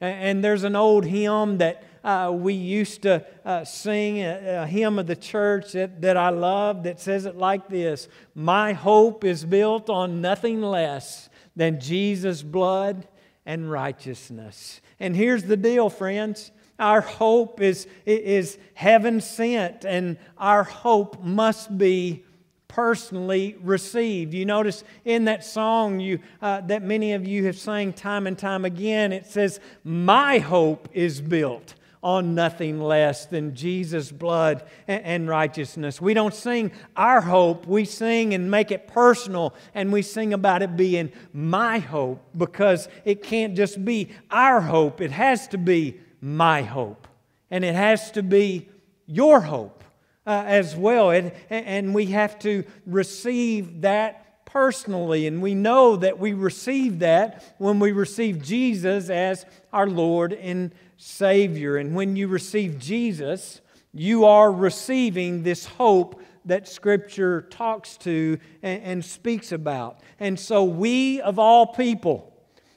And 0.00 0.42
there's 0.42 0.64
an 0.64 0.76
old 0.76 1.04
hymn 1.04 1.58
that 1.58 1.84
uh, 2.02 2.32
we 2.34 2.54
used 2.54 3.02
to 3.02 3.24
uh, 3.44 3.64
sing, 3.64 4.20
a, 4.20 4.62
a, 4.62 4.66
hymn 4.66 4.98
of 4.98 5.06
the 5.06 5.16
church 5.16 5.72
that, 5.72 6.00
that 6.00 6.16
I 6.16 6.30
love 6.30 6.84
that 6.84 6.98
says 6.98 7.26
it 7.26 7.36
like 7.36 7.68
this 7.68 8.08
My 8.34 8.72
hope 8.72 9.22
is 9.24 9.44
built 9.44 9.90
on 9.90 10.22
nothing 10.22 10.62
less 10.62 11.28
than 11.54 11.78
Jesus' 11.78 12.42
blood 12.42 13.06
and 13.44 13.70
righteousness. 13.70 14.80
And 14.98 15.14
here's 15.14 15.44
the 15.44 15.56
deal, 15.58 15.90
friends. 15.90 16.52
Our 16.80 17.02
hope 17.02 17.60
is, 17.60 17.86
is 18.06 18.58
heaven 18.74 19.20
sent, 19.20 19.84
and 19.84 20.16
our 20.38 20.64
hope 20.64 21.22
must 21.22 21.76
be 21.76 22.24
personally 22.68 23.56
received. 23.62 24.32
You 24.32 24.46
notice 24.46 24.82
in 25.04 25.26
that 25.26 25.44
song 25.44 26.00
you, 26.00 26.20
uh, 26.40 26.62
that 26.62 26.82
many 26.82 27.12
of 27.12 27.26
you 27.26 27.44
have 27.46 27.58
sang 27.58 27.92
time 27.92 28.26
and 28.26 28.38
time 28.38 28.64
again, 28.64 29.12
it 29.12 29.26
says, 29.26 29.60
My 29.84 30.38
hope 30.38 30.88
is 30.92 31.20
built 31.20 31.74
on 32.02 32.34
nothing 32.34 32.80
less 32.80 33.26
than 33.26 33.54
Jesus' 33.54 34.10
blood 34.10 34.64
and 34.88 35.28
righteousness. 35.28 36.00
We 36.00 36.14
don't 36.14 36.34
sing 36.34 36.72
our 36.96 37.20
hope, 37.20 37.66
we 37.66 37.84
sing 37.84 38.32
and 38.32 38.50
make 38.50 38.70
it 38.70 38.86
personal, 38.88 39.54
and 39.74 39.92
we 39.92 40.00
sing 40.00 40.32
about 40.32 40.62
it 40.62 40.76
being 40.76 41.12
my 41.32 41.78
hope 41.78 42.24
because 42.36 42.88
it 43.04 43.22
can't 43.22 43.54
just 43.54 43.84
be 43.84 44.08
our 44.30 44.62
hope, 44.62 45.00
it 45.00 45.10
has 45.10 45.46
to 45.48 45.58
be 45.58 46.00
my 46.20 46.62
hope. 46.62 47.08
And 47.50 47.64
it 47.64 47.74
has 47.74 48.10
to 48.12 48.22
be 48.22 48.68
your 49.06 49.40
hope 49.40 49.82
uh, 50.26 50.44
as 50.46 50.76
well. 50.76 51.10
And, 51.10 51.32
and 51.48 51.94
we 51.94 52.06
have 52.06 52.38
to 52.40 52.64
receive 52.86 53.82
that 53.82 54.44
personally. 54.46 55.26
And 55.26 55.40
we 55.40 55.54
know 55.54 55.96
that 55.96 56.18
we 56.18 56.32
receive 56.32 57.00
that 57.00 57.54
when 57.58 57.78
we 57.78 57.92
receive 57.92 58.42
Jesus 58.42 59.10
as 59.10 59.46
our 59.72 59.86
Lord 59.86 60.32
and 60.32 60.72
Savior. 60.96 61.76
And 61.76 61.94
when 61.94 62.16
you 62.16 62.28
receive 62.28 62.78
Jesus, 62.78 63.60
you 63.92 64.24
are 64.24 64.52
receiving 64.52 65.42
this 65.42 65.64
hope 65.64 66.22
that 66.44 66.68
Scripture 66.68 67.42
talks 67.42 67.96
to 67.98 68.38
and, 68.62 68.82
and, 68.82 69.04
speaks 69.04 69.52
about. 69.52 70.00
And 70.18 70.38
so, 70.40 70.64
we 70.64 71.20
of 71.20 71.38
all 71.38 71.66
people, 71.66 72.32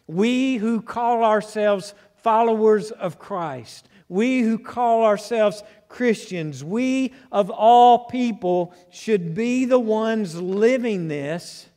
we 0.06 0.58
who 0.58 0.82
call 0.82 1.24
ourselves 1.24 1.94
followers 2.24 2.92
of 2.92 3.20
Christ, 3.20 3.88
we 4.08 4.42
who 4.42 4.58
call 4.58 5.04
ourselves 5.04 5.62
Christians, 5.90 6.64
we 6.64 7.14
of 7.32 7.50
all 7.50 8.06
people 8.06 8.74
should 8.90 9.36
be 9.36 9.66
the 9.66 9.80
ones 9.80 10.40
living 10.40 11.08
this 11.08 11.68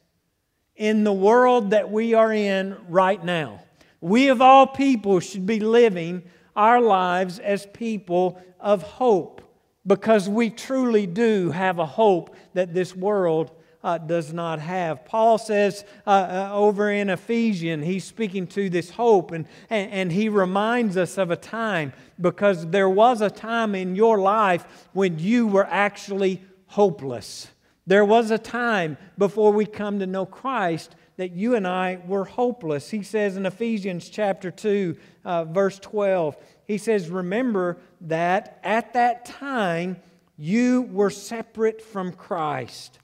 in 0.76 1.04
the 1.04 1.12
world 1.12 1.70
that 1.70 1.90
we 1.90 2.14
are 2.14 2.32
in 2.32 2.76
right 2.88 3.22
now. 3.22 3.62
We 4.00 4.28
of 4.28 4.40
all 4.40 4.66
people 4.66 5.20
should 5.20 5.46
be 5.46 5.60
living 5.60 6.22
our 6.54 6.80
lives 6.80 7.38
as 7.38 7.66
people 7.66 8.40
of 8.60 8.82
hope 8.82 9.42
because 9.86 10.28
we 10.28 10.50
truly 10.50 11.06
do 11.06 11.50
have 11.50 11.78
a 11.78 11.86
hope 11.86 12.34
that 12.54 12.74
this 12.74 12.94
world 12.94 13.50
uh, 13.86 13.98
does 13.98 14.32
not 14.32 14.58
have. 14.58 15.04
Paul 15.04 15.38
says 15.38 15.84
uh, 16.08 16.10
uh, 16.10 16.50
over 16.52 16.90
in 16.90 17.08
Ephesians, 17.08 17.84
he's 17.84 18.02
speaking 18.02 18.48
to 18.48 18.68
this 18.68 18.90
hope, 18.90 19.30
and, 19.30 19.46
and, 19.70 19.92
and 19.92 20.12
he 20.12 20.28
reminds 20.28 20.96
us 20.96 21.16
of 21.16 21.30
a 21.30 21.36
time 21.36 21.92
because 22.20 22.66
there 22.66 22.90
was 22.90 23.20
a 23.20 23.30
time 23.30 23.76
in 23.76 23.94
your 23.94 24.18
life 24.18 24.88
when 24.92 25.20
you 25.20 25.46
were 25.46 25.68
actually 25.70 26.42
hopeless. 26.66 27.46
There 27.86 28.04
was 28.04 28.32
a 28.32 28.38
time 28.38 28.98
before 29.18 29.52
we 29.52 29.64
come 29.64 30.00
to 30.00 30.06
know 30.06 30.26
Christ 30.26 30.96
that 31.16 31.30
you 31.30 31.54
and 31.54 31.64
I 31.64 32.00
were 32.08 32.24
hopeless. 32.24 32.90
He 32.90 33.04
says 33.04 33.36
in 33.36 33.46
Ephesians 33.46 34.08
chapter 34.08 34.50
2, 34.50 34.96
uh, 35.24 35.44
verse 35.44 35.78
12, 35.78 36.36
he 36.64 36.76
says, 36.76 37.08
Remember 37.08 37.78
that 38.00 38.58
at 38.64 38.94
that 38.94 39.26
time 39.26 39.98
you 40.36 40.82
were 40.90 41.08
separate 41.08 41.80
from 41.80 42.12
Christ 42.12 42.98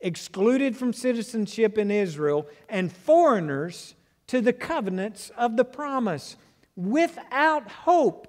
excluded 0.00 0.76
from 0.76 0.92
citizenship 0.92 1.78
in 1.78 1.90
Israel, 1.90 2.46
and 2.68 2.92
foreigners 2.92 3.94
to 4.28 4.40
the 4.40 4.52
covenants 4.52 5.30
of 5.36 5.56
the 5.56 5.64
promise, 5.64 6.36
without 6.76 7.68
hope 7.70 8.28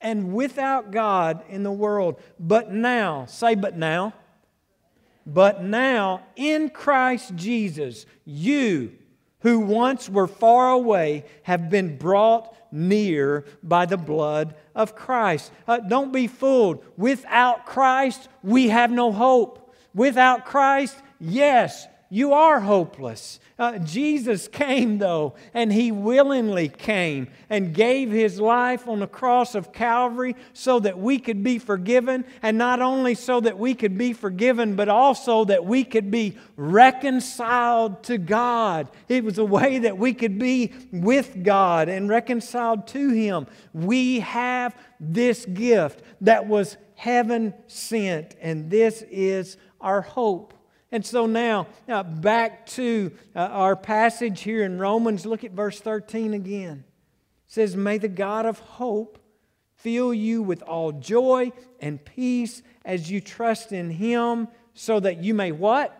and 0.00 0.32
without 0.32 0.90
God 0.90 1.42
in 1.48 1.62
the 1.62 1.72
world. 1.72 2.20
But 2.38 2.72
now, 2.72 3.26
say, 3.26 3.54
but 3.54 3.76
now. 3.76 4.14
But 5.26 5.62
now, 5.62 6.22
in 6.36 6.70
Christ 6.70 7.34
Jesus, 7.34 8.06
you 8.24 8.92
who 9.40 9.60
once 9.60 10.08
were 10.08 10.26
far 10.26 10.70
away 10.70 11.24
have 11.42 11.68
been 11.70 11.96
brought 11.96 12.56
near 12.72 13.44
by 13.62 13.86
the 13.86 13.96
blood 13.96 14.54
of 14.74 14.94
Christ. 14.94 15.52
Uh, 15.66 15.78
don't 15.78 16.12
be 16.12 16.26
fooled. 16.26 16.84
Without 16.96 17.66
Christ, 17.66 18.28
we 18.42 18.68
have 18.68 18.90
no 18.90 19.12
hope. 19.12 19.65
Without 19.96 20.44
Christ, 20.44 20.94
yes, 21.18 21.88
you 22.10 22.34
are 22.34 22.60
hopeless. 22.60 23.40
Uh, 23.58 23.78
Jesus 23.78 24.46
came, 24.46 24.98
though, 24.98 25.34
and 25.54 25.72
He 25.72 25.90
willingly 25.90 26.68
came 26.68 27.28
and 27.48 27.74
gave 27.74 28.10
His 28.10 28.38
life 28.38 28.86
on 28.86 29.00
the 29.00 29.06
cross 29.06 29.54
of 29.54 29.72
Calvary 29.72 30.36
so 30.52 30.78
that 30.80 30.98
we 30.98 31.18
could 31.18 31.42
be 31.42 31.58
forgiven. 31.58 32.26
And 32.42 32.58
not 32.58 32.80
only 32.80 33.14
so 33.14 33.40
that 33.40 33.58
we 33.58 33.74
could 33.74 33.96
be 33.96 34.12
forgiven, 34.12 34.76
but 34.76 34.90
also 34.90 35.46
that 35.46 35.64
we 35.64 35.82
could 35.82 36.10
be 36.10 36.36
reconciled 36.56 38.04
to 38.04 38.18
God. 38.18 38.88
It 39.08 39.24
was 39.24 39.38
a 39.38 39.44
way 39.44 39.78
that 39.78 39.96
we 39.96 40.12
could 40.12 40.38
be 40.38 40.74
with 40.92 41.42
God 41.42 41.88
and 41.88 42.08
reconciled 42.08 42.86
to 42.88 43.08
Him. 43.08 43.46
We 43.72 44.20
have 44.20 44.76
this 45.00 45.46
gift 45.46 46.02
that 46.20 46.46
was 46.46 46.76
heaven 46.94 47.52
sent, 47.66 48.36
and 48.40 48.70
this 48.70 49.02
is 49.10 49.56
our 49.86 50.02
hope. 50.02 50.52
And 50.90 51.06
so 51.06 51.26
now, 51.26 51.68
now 51.86 52.02
back 52.02 52.66
to 52.70 53.12
uh, 53.36 53.38
our 53.38 53.76
passage 53.76 54.42
here 54.42 54.64
in 54.64 54.80
Romans. 54.80 55.24
Look 55.24 55.44
at 55.44 55.52
verse 55.52 55.80
13 55.80 56.34
again. 56.34 56.84
It 57.46 57.52
says, 57.52 57.76
May 57.76 57.98
the 57.98 58.08
God 58.08 58.46
of 58.46 58.58
hope 58.58 59.18
fill 59.76 60.12
you 60.12 60.42
with 60.42 60.62
all 60.62 60.90
joy 60.90 61.52
and 61.80 62.04
peace 62.04 62.62
as 62.84 63.08
you 63.08 63.20
trust 63.20 63.70
in 63.70 63.90
him, 63.90 64.48
so 64.74 64.98
that 64.98 65.22
you 65.22 65.34
may 65.34 65.52
what? 65.52 65.96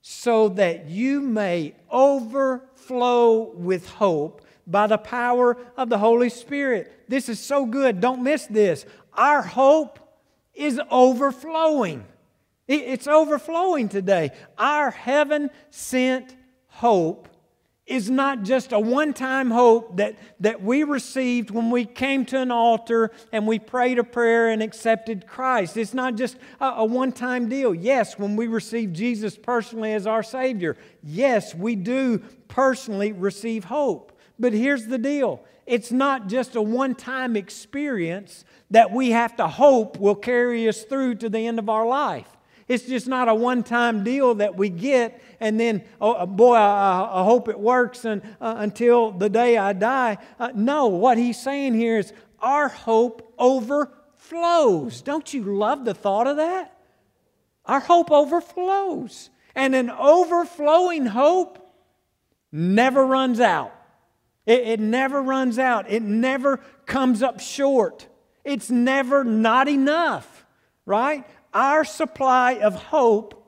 So 0.00 0.48
that 0.50 0.88
you 0.88 1.20
may 1.20 1.74
overflow 1.90 3.52
with 3.52 3.86
hope 3.88 4.46
by 4.66 4.86
the 4.86 4.98
power 4.98 5.58
of 5.76 5.90
the 5.90 5.98
Holy 5.98 6.30
Spirit. 6.30 7.04
This 7.08 7.28
is 7.28 7.38
so 7.38 7.66
good. 7.66 8.00
Don't 8.00 8.22
miss 8.22 8.46
this. 8.46 8.86
Our 9.12 9.42
hope 9.42 9.98
is 10.54 10.80
overflowing. 10.90 12.04
It's 12.68 13.06
overflowing 13.06 13.88
today. 13.88 14.30
Our 14.56 14.90
heaven 14.90 15.50
sent 15.70 16.36
hope 16.68 17.28
is 17.86 18.08
not 18.08 18.44
just 18.44 18.72
a 18.72 18.78
one 18.78 19.12
time 19.12 19.50
hope 19.50 19.96
that, 19.96 20.16
that 20.40 20.62
we 20.62 20.84
received 20.84 21.50
when 21.50 21.70
we 21.70 21.84
came 21.84 22.24
to 22.24 22.38
an 22.38 22.50
altar 22.50 23.10
and 23.32 23.46
we 23.46 23.58
prayed 23.58 23.98
a 23.98 24.04
prayer 24.04 24.48
and 24.50 24.62
accepted 24.62 25.26
Christ. 25.26 25.76
It's 25.76 25.92
not 25.92 26.14
just 26.14 26.36
a, 26.60 26.66
a 26.66 26.84
one 26.84 27.12
time 27.12 27.48
deal. 27.48 27.74
Yes, 27.74 28.18
when 28.18 28.36
we 28.36 28.46
receive 28.46 28.92
Jesus 28.92 29.36
personally 29.36 29.92
as 29.92 30.06
our 30.06 30.22
Savior, 30.22 30.76
yes, 31.02 31.54
we 31.54 31.74
do 31.74 32.18
personally 32.48 33.12
receive 33.12 33.64
hope. 33.64 34.18
But 34.38 34.52
here's 34.52 34.86
the 34.86 34.98
deal 34.98 35.44
it's 35.72 35.90
not 35.90 36.26
just 36.26 36.54
a 36.54 36.60
one 36.60 36.94
time 36.94 37.34
experience 37.34 38.44
that 38.70 38.92
we 38.92 39.12
have 39.12 39.34
to 39.36 39.48
hope 39.48 39.98
will 39.98 40.14
carry 40.14 40.68
us 40.68 40.82
through 40.82 41.14
to 41.14 41.30
the 41.30 41.46
end 41.46 41.58
of 41.58 41.70
our 41.70 41.86
life. 41.86 42.28
It's 42.68 42.84
just 42.84 43.08
not 43.08 43.26
a 43.26 43.34
one 43.34 43.62
time 43.62 44.04
deal 44.04 44.34
that 44.34 44.54
we 44.54 44.68
get 44.68 45.22
and 45.40 45.58
then, 45.58 45.82
oh, 45.98 46.12
uh, 46.12 46.26
boy, 46.26 46.56
I, 46.56 47.22
I 47.22 47.24
hope 47.24 47.48
it 47.48 47.58
works 47.58 48.04
and, 48.04 48.20
uh, 48.38 48.56
until 48.58 49.12
the 49.12 49.30
day 49.30 49.56
I 49.56 49.72
die. 49.72 50.18
Uh, 50.38 50.50
no, 50.54 50.88
what 50.88 51.16
he's 51.16 51.40
saying 51.40 51.72
here 51.72 51.96
is 51.98 52.12
our 52.40 52.68
hope 52.68 53.32
overflows. 53.38 55.00
Don't 55.00 55.32
you 55.32 55.42
love 55.42 55.86
the 55.86 55.94
thought 55.94 56.26
of 56.26 56.36
that? 56.36 56.76
Our 57.64 57.80
hope 57.80 58.10
overflows. 58.10 59.30
And 59.54 59.74
an 59.74 59.88
overflowing 59.88 61.06
hope 61.06 61.66
never 62.52 63.06
runs 63.06 63.40
out. 63.40 63.72
It, 64.46 64.60
it 64.60 64.80
never 64.80 65.22
runs 65.22 65.58
out. 65.58 65.90
It 65.90 66.02
never 66.02 66.58
comes 66.86 67.22
up 67.22 67.40
short. 67.40 68.08
It's 68.44 68.70
never 68.70 69.24
not 69.24 69.68
enough, 69.68 70.44
right? 70.84 71.24
Our 71.54 71.84
supply 71.84 72.54
of 72.54 72.74
hope 72.74 73.42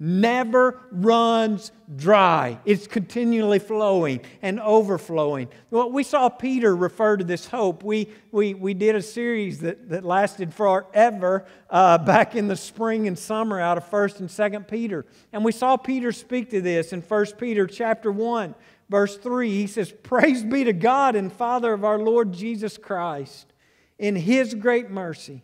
never 0.00 0.80
runs 0.92 1.72
dry. 1.96 2.60
It's 2.64 2.86
continually 2.86 3.58
flowing 3.58 4.20
and 4.42 4.60
overflowing. 4.60 5.48
Well, 5.70 5.90
we 5.90 6.04
saw 6.04 6.28
Peter 6.28 6.74
refer 6.76 7.16
to 7.16 7.24
this 7.24 7.46
hope. 7.46 7.82
We, 7.82 8.08
we, 8.30 8.54
we 8.54 8.74
did 8.74 8.94
a 8.94 9.02
series 9.02 9.58
that, 9.60 9.88
that 9.88 10.04
lasted 10.04 10.54
forever 10.54 11.46
uh, 11.68 11.98
back 11.98 12.36
in 12.36 12.46
the 12.46 12.56
spring 12.56 13.08
and 13.08 13.18
summer 13.18 13.58
out 13.58 13.76
of 13.76 13.90
1st 13.90 14.20
and 14.20 14.28
2nd 14.28 14.68
Peter. 14.68 15.04
And 15.32 15.44
we 15.44 15.52
saw 15.52 15.76
Peter 15.76 16.12
speak 16.12 16.50
to 16.50 16.60
this 16.60 16.92
in 16.92 17.00
1 17.00 17.26
Peter 17.36 17.66
chapter 17.66 18.12
1, 18.12 18.54
verse 18.88 19.16
3. 19.16 19.50
He 19.50 19.66
says, 19.66 19.92
Praise 20.02 20.44
be 20.44 20.64
to 20.64 20.72
God 20.72 21.16
and 21.16 21.32
Father 21.32 21.72
of 21.72 21.84
our 21.84 21.98
Lord 21.98 22.32
Jesus 22.32 22.78
Christ. 22.78 23.52
In 23.98 24.14
his 24.16 24.54
great 24.54 24.90
mercy, 24.90 25.42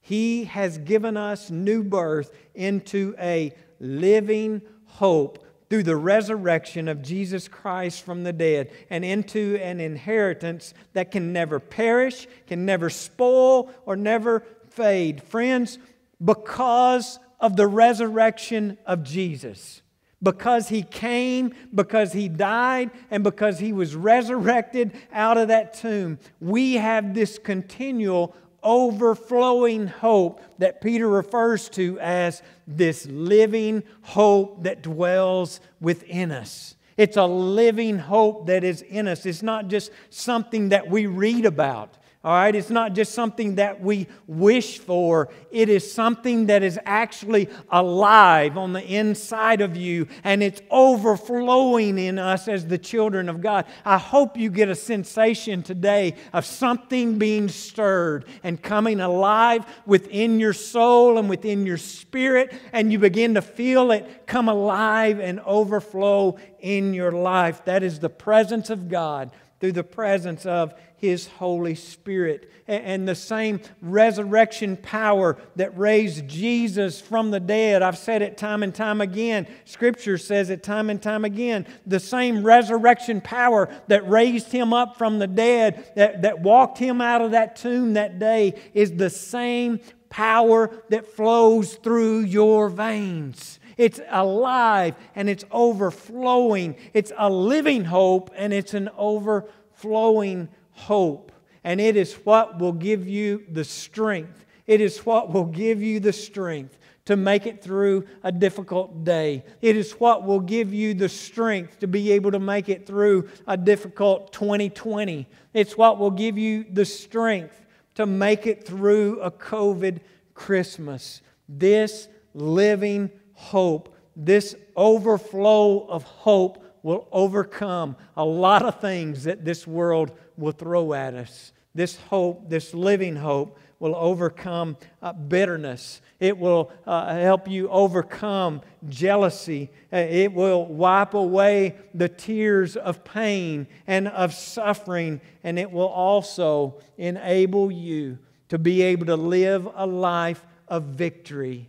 he 0.00 0.44
has 0.44 0.78
given 0.78 1.16
us 1.16 1.50
new 1.50 1.82
birth 1.82 2.30
into 2.54 3.14
a 3.18 3.52
living 3.80 4.62
hope 4.84 5.44
through 5.68 5.82
the 5.82 5.96
resurrection 5.96 6.86
of 6.86 7.02
Jesus 7.02 7.48
Christ 7.48 8.04
from 8.04 8.22
the 8.22 8.32
dead 8.32 8.70
and 8.88 9.04
into 9.04 9.58
an 9.60 9.80
inheritance 9.80 10.74
that 10.92 11.10
can 11.10 11.32
never 11.32 11.58
perish, 11.58 12.28
can 12.46 12.64
never 12.64 12.88
spoil, 12.88 13.72
or 13.84 13.96
never 13.96 14.44
fade. 14.68 15.22
Friends, 15.24 15.78
because 16.24 17.18
of 17.40 17.56
the 17.56 17.66
resurrection 17.66 18.78
of 18.86 19.02
Jesus, 19.02 19.82
because 20.22 20.68
he 20.68 20.82
came, 20.82 21.54
because 21.74 22.12
he 22.12 22.28
died, 22.28 22.90
and 23.10 23.22
because 23.22 23.58
he 23.58 23.72
was 23.72 23.94
resurrected 23.94 24.92
out 25.12 25.36
of 25.36 25.48
that 25.48 25.74
tomb, 25.74 26.18
we 26.40 26.74
have 26.74 27.14
this 27.14 27.38
continual 27.38 28.34
overflowing 28.62 29.86
hope 29.86 30.40
that 30.58 30.80
Peter 30.80 31.08
refers 31.08 31.68
to 31.68 31.98
as 32.00 32.42
this 32.66 33.06
living 33.06 33.82
hope 34.02 34.64
that 34.64 34.82
dwells 34.82 35.60
within 35.80 36.32
us. 36.32 36.74
It's 36.96 37.16
a 37.16 37.26
living 37.26 37.98
hope 37.98 38.46
that 38.46 38.64
is 38.64 38.82
in 38.82 39.06
us. 39.06 39.26
It's 39.26 39.42
not 39.42 39.68
just 39.68 39.92
something 40.10 40.70
that 40.70 40.88
we 40.88 41.06
read 41.06 41.44
about. 41.44 41.98
All 42.24 42.32
right, 42.32 42.56
it's 42.56 42.70
not 42.70 42.92
just 42.92 43.14
something 43.14 43.54
that 43.54 43.80
we 43.80 44.08
wish 44.26 44.78
for, 44.78 45.28
it 45.52 45.68
is 45.68 45.92
something 45.92 46.46
that 46.46 46.64
is 46.64 46.76
actually 46.84 47.48
alive 47.70 48.58
on 48.58 48.72
the 48.72 48.82
inside 48.82 49.60
of 49.60 49.76
you 49.76 50.08
and 50.24 50.42
it's 50.42 50.60
overflowing 50.68 51.98
in 51.98 52.18
us 52.18 52.48
as 52.48 52.66
the 52.66 52.78
children 52.78 53.28
of 53.28 53.40
God. 53.40 53.64
I 53.84 53.98
hope 53.98 54.36
you 54.36 54.50
get 54.50 54.68
a 54.68 54.74
sensation 54.74 55.62
today 55.62 56.14
of 56.32 56.44
something 56.44 57.16
being 57.16 57.48
stirred 57.48 58.24
and 58.42 58.60
coming 58.60 58.98
alive 58.98 59.64
within 59.86 60.40
your 60.40 60.52
soul 60.52 61.18
and 61.18 61.28
within 61.28 61.64
your 61.64 61.78
spirit, 61.78 62.52
and 62.72 62.90
you 62.92 62.98
begin 62.98 63.34
to 63.34 63.42
feel 63.42 63.92
it 63.92 64.26
come 64.26 64.48
alive 64.48 65.20
and 65.20 65.38
overflow 65.40 66.38
in 66.58 66.92
your 66.92 67.12
life. 67.12 67.64
That 67.66 67.84
is 67.84 68.00
the 68.00 68.10
presence 68.10 68.68
of 68.70 68.88
God 68.88 69.30
through 69.60 69.72
the 69.72 69.84
presence 69.84 70.44
of 70.44 70.74
His 71.06 71.26
Holy 71.26 71.74
Spirit. 71.74 72.50
And 72.68 73.06
the 73.06 73.14
same 73.14 73.60
resurrection 73.80 74.76
power 74.76 75.38
that 75.54 75.78
raised 75.78 76.26
Jesus 76.26 77.00
from 77.00 77.30
the 77.30 77.38
dead. 77.38 77.80
I've 77.80 77.96
said 77.96 78.22
it 78.22 78.36
time 78.36 78.64
and 78.64 78.74
time 78.74 79.00
again. 79.00 79.46
Scripture 79.64 80.18
says 80.18 80.50
it 80.50 80.64
time 80.64 80.90
and 80.90 81.00
time 81.00 81.24
again. 81.24 81.66
The 81.86 82.00
same 82.00 82.42
resurrection 82.42 83.20
power 83.20 83.68
that 83.86 84.08
raised 84.08 84.50
Him 84.50 84.72
up 84.72 84.98
from 84.98 85.20
the 85.20 85.28
dead, 85.28 85.92
that, 85.94 86.22
that 86.22 86.40
walked 86.40 86.78
Him 86.78 87.00
out 87.00 87.22
of 87.22 87.30
that 87.30 87.54
tomb 87.54 87.94
that 87.94 88.18
day, 88.18 88.60
is 88.74 88.92
the 88.92 89.10
same 89.10 89.78
power 90.08 90.82
that 90.88 91.06
flows 91.06 91.74
through 91.74 92.20
your 92.20 92.68
veins. 92.68 93.60
It's 93.76 94.00
alive 94.08 94.96
and 95.14 95.28
it's 95.28 95.44
overflowing. 95.50 96.76
It's 96.94 97.12
a 97.16 97.30
living 97.30 97.84
hope 97.84 98.30
and 98.34 98.52
it's 98.52 98.74
an 98.74 98.88
overflowing 98.96 100.48
hope. 100.76 101.32
And 101.64 101.80
it 101.80 101.96
is 101.96 102.14
what 102.24 102.58
will 102.58 102.72
give 102.72 103.08
you 103.08 103.44
the 103.50 103.64
strength. 103.64 104.44
It 104.66 104.80
is 104.80 104.98
what 104.98 105.32
will 105.32 105.46
give 105.46 105.82
you 105.82 105.98
the 105.98 106.12
strength 106.12 106.78
to 107.06 107.16
make 107.16 107.46
it 107.46 107.62
through 107.62 108.04
a 108.22 108.30
difficult 108.30 109.04
day. 109.04 109.44
It 109.62 109.76
is 109.76 109.92
what 109.92 110.24
will 110.24 110.40
give 110.40 110.74
you 110.74 110.92
the 110.92 111.08
strength 111.08 111.78
to 111.80 111.86
be 111.86 112.12
able 112.12 112.32
to 112.32 112.40
make 112.40 112.68
it 112.68 112.86
through 112.86 113.28
a 113.46 113.56
difficult 113.56 114.32
2020. 114.32 115.26
It's 115.54 115.76
what 115.76 115.98
will 115.98 116.10
give 116.10 116.36
you 116.36 116.66
the 116.70 116.84
strength 116.84 117.64
to 117.94 118.06
make 118.06 118.46
it 118.46 118.66
through 118.66 119.20
a 119.20 119.30
COVID 119.30 120.00
Christmas. 120.34 121.22
This 121.48 122.08
living 122.34 123.10
hope, 123.34 123.96
this 124.14 124.54
overflow 124.74 125.86
of 125.86 126.02
hope 126.02 126.62
will 126.82 127.08
overcome 127.10 127.96
a 128.16 128.24
lot 128.24 128.62
of 128.64 128.80
things 128.80 129.24
that 129.24 129.44
this 129.44 129.66
world 129.66 130.12
will 130.36 130.52
throw 130.52 130.92
at 130.92 131.14
us. 131.14 131.52
This 131.74 131.96
hope, 131.96 132.48
this 132.48 132.72
living 132.72 133.16
hope, 133.16 133.58
will 133.78 133.94
overcome 133.94 134.76
uh, 135.02 135.12
bitterness. 135.12 136.00
It 136.18 136.38
will 136.38 136.72
uh, 136.86 137.14
help 137.14 137.46
you 137.46 137.68
overcome 137.68 138.62
jealousy. 138.88 139.70
Uh, 139.92 139.96
it 139.96 140.32
will 140.32 140.64
wipe 140.64 141.12
away 141.12 141.76
the 141.92 142.08
tears 142.08 142.76
of 142.76 143.04
pain 143.04 143.66
and 143.86 144.08
of 144.08 144.32
suffering. 144.32 145.20
And 145.44 145.58
it 145.58 145.70
will 145.70 145.88
also 145.88 146.80
enable 146.96 147.70
you 147.70 148.18
to 148.48 148.58
be 148.58 148.80
able 148.80 149.06
to 149.06 149.16
live 149.16 149.68
a 149.74 149.86
life 149.86 150.46
of 150.68 150.84
victory 150.84 151.68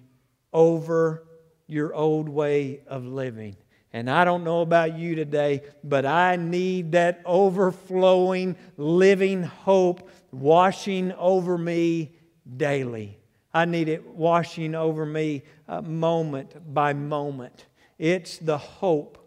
over 0.53 1.23
your 1.67 1.93
old 1.93 2.29
way 2.29 2.81
of 2.87 3.05
living. 3.05 3.57
And 3.97 4.11
I 4.11 4.25
don't 4.25 4.43
know 4.43 4.61
about 4.61 4.95
you 4.95 5.15
today, 5.15 5.63
but 5.83 6.05
I 6.05 6.35
need 6.35 6.91
that 6.91 7.19
overflowing, 7.25 8.55
living 8.77 9.41
hope 9.41 10.07
washing 10.31 11.13
over 11.13 11.57
me 11.57 12.11
daily. 12.57 13.17
I 13.51 13.65
need 13.65 13.89
it 13.89 14.05
washing 14.05 14.75
over 14.75 15.03
me 15.03 15.41
uh, 15.67 15.81
moment 15.81 16.75
by 16.75 16.93
moment. 16.93 17.65
It's 17.97 18.37
the 18.37 18.59
hope 18.59 19.17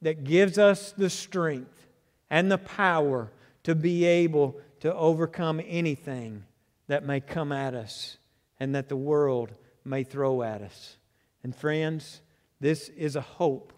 that 0.00 0.24
gives 0.24 0.56
us 0.56 0.92
the 0.92 1.10
strength 1.10 1.86
and 2.30 2.50
the 2.50 2.56
power 2.56 3.30
to 3.64 3.74
be 3.74 4.06
able 4.06 4.58
to 4.80 4.94
overcome 4.94 5.60
anything 5.66 6.44
that 6.86 7.04
may 7.04 7.20
come 7.20 7.52
at 7.52 7.74
us 7.74 8.16
and 8.58 8.74
that 8.74 8.88
the 8.88 8.96
world 8.96 9.52
may 9.84 10.02
throw 10.02 10.40
at 10.40 10.62
us. 10.62 10.96
And 11.42 11.54
friends, 11.54 12.22
this 12.58 12.88
is 12.88 13.14
a 13.14 13.20
hope 13.20 13.74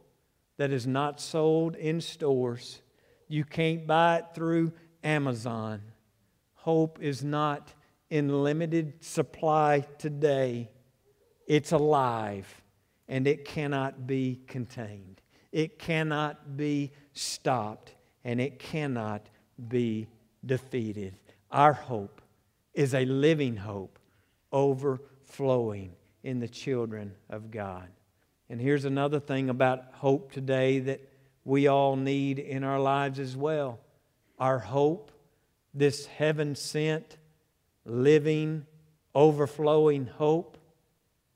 that 0.61 0.73
is 0.73 0.87
not 0.87 1.19
sold 1.19 1.75
in 1.75 2.03
stores. 2.03 2.83
You 3.29 3.47
can't 3.47 3.87
buy 3.87 4.19
it 4.19 4.27
through 4.35 4.75
Amazon. 5.03 5.81
Hope 6.53 6.99
is 7.01 7.25
not 7.25 7.73
in 8.11 8.43
limited 8.43 9.03
supply 9.03 9.87
today. 9.97 10.69
It's 11.47 11.73
alive 11.73 12.47
and 13.09 13.27
it 13.27 13.47
cannot 13.47 14.07
be 14.07 14.43
contained. 14.47 15.23
It 15.51 15.79
cannot 15.79 16.59
be 16.59 16.93
stopped 17.15 17.95
and 18.23 18.39
it 18.39 18.59
cannot 18.59 19.31
be 19.69 20.09
defeated. 20.45 21.17
Our 21.51 21.73
hope 21.73 22.21
is 22.75 22.93
a 22.93 23.07
living 23.07 23.57
hope 23.57 23.99
overflowing 24.53 25.95
in 26.23 26.39
the 26.39 26.49
children 26.49 27.15
of 27.31 27.51
God. 27.51 27.89
And 28.51 28.61
here's 28.61 28.85
another 28.85 29.21
thing 29.21 29.49
about 29.49 29.85
hope 29.93 30.33
today 30.33 30.81
that 30.81 31.01
we 31.45 31.69
all 31.69 31.95
need 31.95 32.41
in 32.41 32.65
our 32.65 32.81
lives 32.81 33.21
as 33.21 33.37
well. 33.37 33.79
Our 34.41 34.59
hope, 34.59 35.13
this 35.73 36.07
heaven 36.07 36.57
sent, 36.57 37.17
living, 37.85 38.67
overflowing 39.15 40.07
hope, 40.07 40.59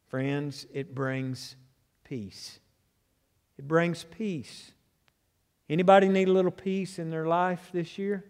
friends, 0.09 0.67
it 0.75 0.93
brings 0.93 1.55
peace. 2.03 2.59
It 3.59 3.69
brings 3.69 4.03
peace. 4.03 4.73
Anybody 5.71 6.09
need 6.09 6.27
a 6.27 6.33
little 6.33 6.51
peace 6.51 6.99
in 6.99 7.11
their 7.11 7.29
life 7.29 7.71
this 7.73 7.97
year? 7.97 8.25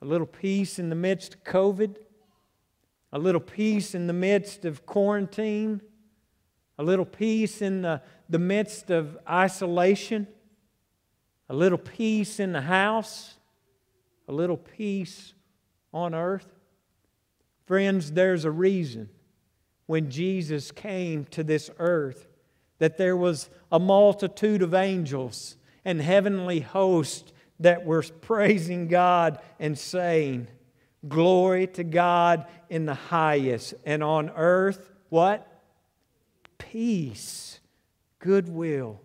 A 0.00 0.06
little 0.06 0.26
peace 0.26 0.78
in 0.78 0.88
the 0.88 0.94
midst 0.94 1.34
of 1.34 1.44
COVID? 1.44 1.96
A 3.12 3.18
little 3.18 3.38
peace 3.42 3.94
in 3.94 4.06
the 4.06 4.14
midst 4.14 4.64
of 4.64 4.86
quarantine? 4.86 5.82
A 6.78 6.84
little 6.84 7.04
peace 7.04 7.60
in 7.60 7.82
the, 7.82 8.00
the 8.28 8.38
midst 8.38 8.90
of 8.90 9.18
isolation? 9.28 10.28
A 11.48 11.54
little 11.54 11.78
peace 11.78 12.38
in 12.38 12.52
the 12.52 12.60
house? 12.60 13.34
A 14.28 14.32
little 14.32 14.56
peace 14.56 15.34
on 15.92 16.14
earth? 16.14 16.46
Friends, 17.66 18.12
there's 18.12 18.44
a 18.44 18.50
reason 18.50 19.08
when 19.86 20.10
Jesus 20.10 20.70
came 20.70 21.24
to 21.26 21.42
this 21.42 21.70
earth 21.78 22.28
that 22.78 22.96
there 22.96 23.16
was 23.16 23.50
a 23.72 23.78
multitude 23.78 24.62
of 24.62 24.74
angels 24.74 25.56
and 25.84 26.00
heavenly 26.00 26.60
hosts 26.60 27.32
that 27.60 27.84
were 27.84 28.02
praising 28.02 28.86
God 28.86 29.40
and 29.58 29.76
saying, 29.76 30.46
Glory 31.08 31.66
to 31.68 31.84
God 31.84 32.46
in 32.68 32.84
the 32.84 32.94
highest, 32.94 33.74
and 33.86 34.02
on 34.02 34.30
earth, 34.30 34.90
what? 35.08 35.47
Peace, 36.58 37.60
goodwill 38.18 39.00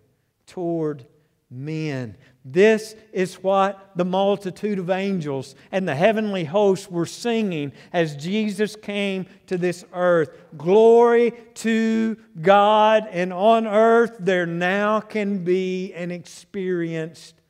toward 0.46 1.06
men. 1.50 2.16
This 2.44 2.94
is 3.12 3.36
what 3.36 3.92
the 3.96 4.04
multitude 4.04 4.78
of 4.78 4.90
angels 4.90 5.54
and 5.72 5.88
the 5.88 5.94
heavenly 5.94 6.44
hosts 6.44 6.90
were 6.90 7.06
singing 7.06 7.72
as 7.92 8.16
Jesus 8.16 8.76
came 8.76 9.26
to 9.46 9.56
this 9.56 9.84
earth. 9.94 10.30
Glory 10.56 11.32
to 11.54 12.16
God, 12.42 13.08
and 13.10 13.32
on 13.32 13.66
earth 13.66 14.16
there 14.18 14.46
now 14.46 15.00
can 15.00 15.44
be 15.44 15.94
an 15.94 16.10
experienced 16.10 17.40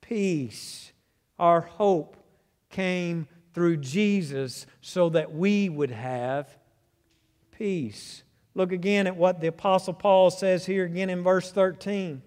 peace. 0.00 0.92
Our 1.38 1.62
hope 1.62 2.16
came 2.70 3.26
through 3.52 3.78
Jesus 3.78 4.66
so 4.80 5.08
that 5.08 5.34
we 5.34 5.68
would 5.68 5.90
have 5.90 6.56
peace. 7.50 8.22
Look 8.56 8.72
again 8.72 9.06
at 9.06 9.18
what 9.18 9.42
the 9.42 9.48
Apostle 9.48 9.92
Paul 9.92 10.30
says 10.30 10.64
here 10.64 10.86
again 10.86 11.10
in 11.10 11.22
verse 11.22 11.52
13. 11.52 12.22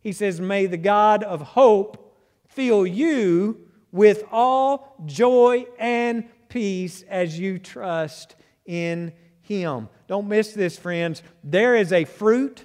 He 0.00 0.10
says, 0.10 0.40
May 0.40 0.66
the 0.66 0.76
God 0.76 1.22
of 1.22 1.40
hope 1.40 2.16
fill 2.48 2.84
you 2.84 3.60
with 3.92 4.24
all 4.32 4.96
joy 5.06 5.66
and 5.78 6.28
peace 6.48 7.04
as 7.08 7.38
you 7.38 7.60
trust 7.60 8.34
in 8.66 9.12
Him. 9.40 9.88
Don't 10.08 10.26
miss 10.26 10.52
this, 10.52 10.76
friends. 10.76 11.22
There 11.44 11.76
is 11.76 11.92
a 11.92 12.04
fruit 12.04 12.64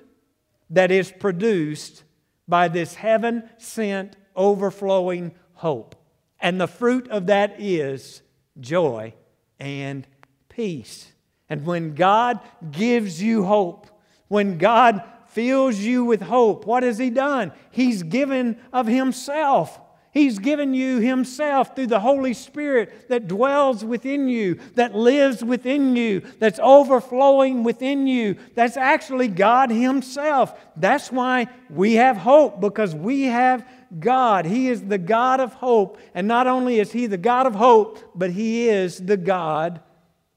that 0.72 0.90
is 0.90 1.12
produced 1.12 2.04
by 2.48 2.68
this 2.68 2.96
heaven 2.96 3.48
sent, 3.60 4.16
overflowing 4.36 5.36
hope. 5.54 5.96
And 6.40 6.60
the 6.60 6.68
fruit 6.68 7.08
of 7.10 7.28
that 7.28 7.62
is 7.62 8.24
joy 8.60 9.14
and 9.60 10.08
peace. 10.50 11.13
And 11.50 11.66
when 11.66 11.96
God 11.96 12.40
gives 12.72 13.22
you 13.22 13.44
hope, 13.44 13.88
when 14.28 14.58
God 14.58 15.04
fills 15.34 15.80
you 15.80 16.06
with 16.06 16.22
hope. 16.22 16.66
What 16.66 16.84
has 16.84 16.98
He 16.98 17.10
done? 17.10 17.52
He's 17.72 18.04
given 18.04 18.58
of 18.72 18.88
Himself. 18.88 19.80
He's 20.12 20.38
given 20.38 20.76
you 20.76 21.00
Himself 21.00 21.76
through 21.76 21.88
the 21.88 22.00
Holy 22.00 22.36
Spirit 22.36 23.10
that 23.10 23.28
dwells 23.28 23.84
within 23.84 24.30
you, 24.30 24.60
that 24.76 24.96
lives 24.96 25.44
within 25.44 25.96
you, 25.96 26.22
that's 26.38 26.60
overflowing 26.62 27.64
within 27.64 28.06
you. 28.06 28.38
That's 28.54 28.78
actually 28.78 29.28
God 29.28 29.72
Himself. 29.72 30.54
That's 30.76 31.12
why 31.12 31.48
we 31.70 31.96
have 31.96 32.18
hope, 32.18 32.62
because 32.62 32.94
we 32.94 33.24
have 33.24 33.68
God. 34.00 34.46
He 34.46 34.70
is 34.70 34.84
the 34.84 35.00
God 35.00 35.40
of 35.40 35.54
hope. 35.54 36.00
And 36.14 36.28
not 36.28 36.46
only 36.46 36.80
is 36.80 36.92
He 36.92 37.08
the 37.08 37.18
God 37.18 37.48
of 37.48 37.56
hope, 37.56 38.00
but 38.14 38.30
He 38.30 38.70
is 38.70 39.00
the 39.00 39.18
God 39.18 39.82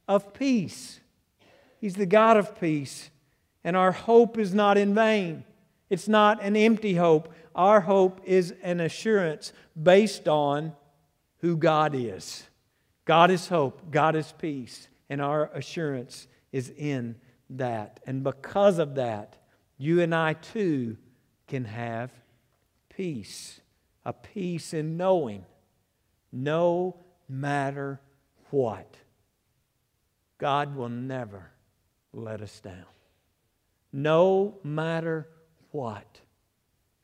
of 0.09 0.33
peace. 0.35 1.01
He's 1.81 1.95
the 1.95 2.07
God 2.07 2.37
of 2.37 2.59
peace. 2.59 3.11
And 3.65 3.77
our 3.77 3.93
hope 3.93 4.39
is 4.39 4.55
not 4.55 4.79
in 4.79 4.95
vain. 4.95 5.45
It's 5.91 6.09
not 6.09 6.43
an 6.43 6.57
empty 6.57 6.95
hope. 6.95 7.33
Our 7.55 7.81
hope 7.81 8.21
is 8.25 8.55
an 8.63 8.81
assurance 8.81 9.53
based 9.81 10.29
on 10.29 10.73
who 11.39 11.57
God 11.57 11.95
is. 11.95 12.45
God 13.05 13.31
is 13.31 13.49
hope, 13.49 13.91
God 13.91 14.17
is 14.17 14.35
peace, 14.37 14.89
and 15.09 15.23
our 15.23 15.47
assurance 15.55 16.27
is 16.51 16.73
in 16.77 17.17
that. 17.51 18.01
And 18.07 18.25
because 18.25 18.79
of 18.79 18.97
that, 18.97 19.37
you 19.79 20.01
and 20.01 20.15
I 20.15 20.35
too 20.35 20.97
can 21.47 21.65
have 21.65 22.11
peace. 22.89 23.61
A 24.05 24.13
peace 24.13 24.75
in 24.75 24.97
knowing 24.97 25.45
no 26.33 26.97
matter 27.29 28.01
what, 28.51 28.97
God 30.39 30.77
will 30.77 30.89
never 30.89 31.51
let 32.13 32.41
us 32.41 32.61
down. 32.61 32.85
No 33.93 34.59
matter 34.63 35.29
what, 35.71 36.21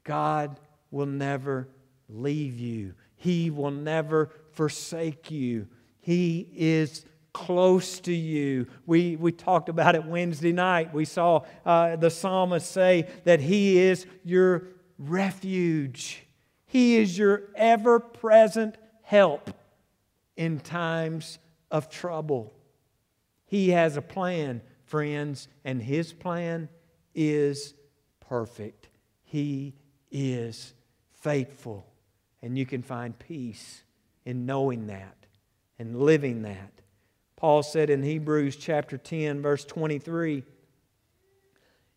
God 0.05 0.59
will 0.91 1.07
never 1.07 1.69
leave 2.09 2.59
you. 2.59 2.95
He 3.17 3.51
will 3.51 3.71
never 3.71 4.31
forsake 4.53 5.31
you. 5.31 5.69
He 6.01 6.49
is 6.55 7.05
close 7.33 8.01
to 8.01 8.13
you. 8.13 8.67
We, 8.85 9.17
we 9.17 9.33
talked 9.33 9.69
about 9.69 9.95
it 9.95 10.05
Wednesday 10.05 10.53
night. 10.53 10.93
We 10.93 11.05
saw 11.05 11.45
uh, 11.65 11.97
the 11.97 12.11
psalmist 12.11 12.71
say 12.71 13.09
that 13.25 13.41
He 13.41 13.79
is 13.79 14.07
your 14.25 14.65
refuge, 14.99 16.25
He 16.67 16.97
is 16.97 17.17
your 17.17 17.45
ever 17.55 18.01
present 18.01 18.77
help 19.03 19.51
in 20.37 20.61
times 20.61 21.39
of 21.71 21.89
trouble. 21.89 22.53
He 23.53 23.69
has 23.69 23.97
a 23.99 24.03
plan, 24.03 24.63
friends, 24.87 25.47
and 25.63 25.83
His 25.83 26.15
plan 26.15 26.71
is 27.15 27.75
perfect. 28.19 28.89
He 29.25 29.75
is 30.11 30.73
faithful. 31.13 31.87
And 32.41 32.57
you 32.57 32.65
can 32.65 32.83
find 32.83 33.19
peace 33.19 33.83
in 34.25 34.47
knowing 34.47 34.87
that 34.87 35.27
and 35.79 36.01
living 36.01 36.41
that. 36.45 36.73
Paul 37.37 37.63
said 37.63 37.91
in 37.91 38.03
Hebrews 38.03 38.57
chapter 38.57 38.97
10, 38.97 39.43
verse 39.43 39.67
23, 39.67 40.45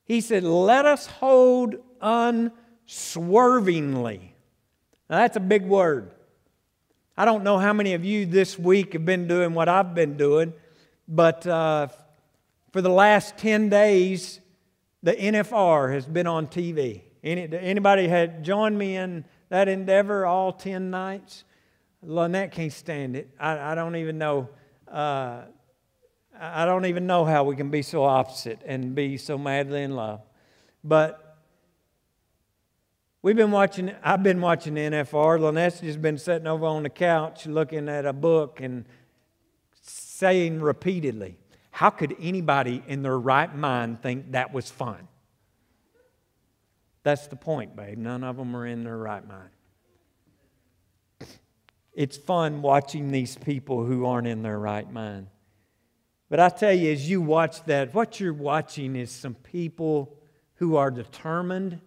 he 0.03 0.19
said, 0.19 0.43
Let 0.43 0.85
us 0.85 1.07
hold 1.07 1.75
unswervingly. 2.01 4.35
Now, 5.09 5.19
that's 5.19 5.37
a 5.37 5.39
big 5.39 5.65
word. 5.65 6.11
I 7.15 7.23
don't 7.23 7.45
know 7.45 7.59
how 7.59 7.71
many 7.71 7.93
of 7.93 8.03
you 8.03 8.25
this 8.25 8.59
week 8.59 8.91
have 8.91 9.05
been 9.05 9.29
doing 9.29 9.53
what 9.53 9.69
I've 9.69 9.95
been 9.95 10.17
doing, 10.17 10.51
but 11.07 11.45
uh, 11.45 11.87
for 12.71 12.81
the 12.81 12.89
last 12.89 13.37
10 13.37 13.69
days, 13.69 14.39
the 15.03 15.13
NFR 15.13 15.93
has 15.93 16.05
been 16.05 16.27
on 16.27 16.47
TV. 16.47 17.01
Any, 17.23 17.47
anybody 17.57 18.07
had 18.07 18.43
joined 18.43 18.77
me 18.77 18.97
in 18.97 19.25
that 19.49 19.67
endeavor 19.67 20.25
all 20.25 20.51
10 20.51 20.89
nights? 20.89 21.43
Lynette 22.01 22.51
can't 22.51 22.73
stand 22.73 23.15
it. 23.15 23.29
I, 23.39 23.71
I 23.71 23.75
don't 23.75 23.95
even 23.95 24.17
know. 24.17 24.49
Uh, 24.87 25.41
I 26.39 26.65
don't 26.65 26.85
even 26.85 27.07
know 27.07 27.25
how 27.25 27.43
we 27.43 27.55
can 27.55 27.69
be 27.69 27.81
so 27.81 28.03
opposite 28.03 28.61
and 28.65 28.93
be 28.93 29.17
so 29.17 29.37
madly 29.37 29.83
in 29.83 29.95
love. 29.95 30.21
But 30.83 31.37
we've 33.21 33.35
been 33.35 33.51
watching, 33.51 33.91
I've 34.03 34.21
been 34.21 34.41
watching 34.41 34.73
the 34.73 34.81
NFR. 34.81 35.39
Lynette's 35.39 35.79
just 35.79 36.01
been 36.01 36.17
sitting 36.17 36.47
over 36.47 36.65
on 36.65 36.83
the 36.83 36.89
couch 36.89 37.47
looking 37.47 37.89
at 37.89 38.05
a 38.05 38.13
book 38.13 38.59
and 38.61 38.85
saying 40.15 40.62
repeatedly, 40.62 41.38
How 41.71 41.89
could 41.89 42.15
anybody 42.21 42.82
in 42.88 43.01
their 43.01 43.19
right 43.19 43.54
mind 43.54 44.01
think 44.01 44.32
that 44.32 44.54
was 44.54 44.71
fun? 44.71 45.08
That's 47.04 47.28
the 47.28 47.36
point, 47.36 47.75
babe. 47.75 47.97
None 47.97 48.23
of 48.23 48.38
them 48.38 48.56
are 48.56 48.65
in 48.65 48.84
their 48.84 48.97
right 48.97 49.25
mind. 49.28 49.49
It's 51.93 52.17
fun 52.17 52.62
watching 52.62 53.12
these 53.12 53.36
people 53.36 53.86
who 53.86 54.06
aren't 54.06 54.28
in 54.28 54.41
their 54.41 54.58
right 54.58 54.89
mind. 54.89 55.28
But 56.30 56.39
I 56.39 56.49
tell 56.49 56.73
you, 56.73 56.91
as 56.91 57.10
you 57.10 57.21
watch 57.21 57.63
that, 57.65 57.93
what 57.93 58.19
you're 58.19 58.34
watching 58.34 58.95
is 58.95 59.12
some 59.12 59.36
people 59.36 60.17
who 60.56 60.78
are 60.78 60.91
determined 60.91 61.80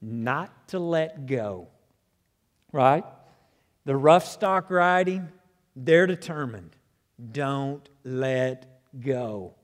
not 0.00 0.68
to 0.68 0.78
let 0.78 1.26
go. 1.26 1.68
Right? 2.70 3.04
The 3.84 3.96
rough 3.96 4.26
stock 4.26 4.70
riding, 4.70 5.28
they're 5.76 6.06
determined. 6.06 6.76
Don't 7.30 7.88
let 8.04 8.66
go. 8.98 9.54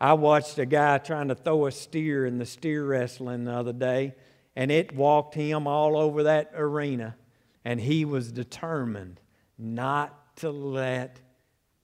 I 0.00 0.14
watched 0.14 0.58
a 0.58 0.66
guy 0.66 0.98
trying 0.98 1.28
to 1.28 1.34
throw 1.34 1.66
a 1.66 1.72
steer 1.72 2.26
in 2.26 2.38
the 2.38 2.46
steer 2.46 2.84
wrestling 2.84 3.44
the 3.44 3.52
other 3.52 3.72
day, 3.72 4.14
and 4.56 4.70
it 4.70 4.94
walked 4.94 5.34
him 5.34 5.66
all 5.66 5.96
over 5.96 6.24
that 6.24 6.52
arena, 6.54 7.16
and 7.64 7.80
he 7.80 8.04
was 8.04 8.32
determined 8.32 9.20
not 9.56 10.36
to 10.36 10.50
let 10.50 11.20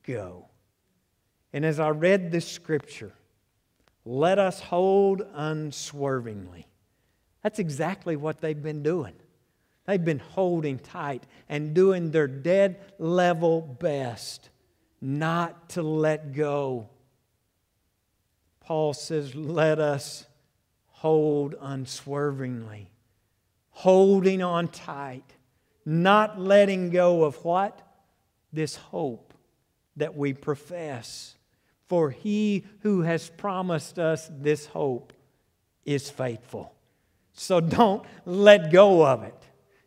go. 0.03 0.49
And 1.53 1.65
as 1.65 1.81
I 1.81 1.91
read 1.91 2.31
this 2.31 2.47
scripture, 2.47 3.13
let 4.05 4.39
us 4.39 4.61
hold 4.61 5.23
unswervingly. 5.33 6.67
That's 7.43 7.59
exactly 7.59 8.17
what 8.17 8.41
they've 8.41 8.63
been 8.63 8.83
doing. 8.83 9.15
They've 9.87 10.05
been 10.05 10.19
holding 10.19 10.79
tight 10.79 11.25
and 11.49 11.75
doing 11.75 12.11
their 12.11 12.29
dead 12.29 12.81
level 12.99 13.61
best 13.63 14.50
not 15.01 15.71
to 15.71 15.83
let 15.83 16.33
go. 16.33 16.89
Paul 18.61 18.93
says, 18.93 19.35
let 19.35 19.79
us 19.79 20.27
hold 20.87 21.55
unswervingly, 21.61 22.91
holding 23.71 24.43
on 24.43 24.69
tight, 24.69 25.25
not 25.85 26.39
letting 26.39 26.91
go 26.91 27.25
of 27.25 27.43
what? 27.45 27.81
This 28.53 28.77
hope 28.77 29.33
that 29.97 30.17
we 30.17 30.35
profess. 30.35 31.37
For 31.89 32.11
he 32.11 32.65
who 32.81 33.03
has 33.03 33.31
promised 33.31 33.99
us 33.99 34.31
this 34.31 34.67
hope 34.67 35.13
is 35.85 36.11
faithful. 36.11 36.75
So 37.33 37.61
don't 37.61 38.05
let 38.27 38.71
go 38.71 39.05
of 39.05 39.23
it. 39.23 39.35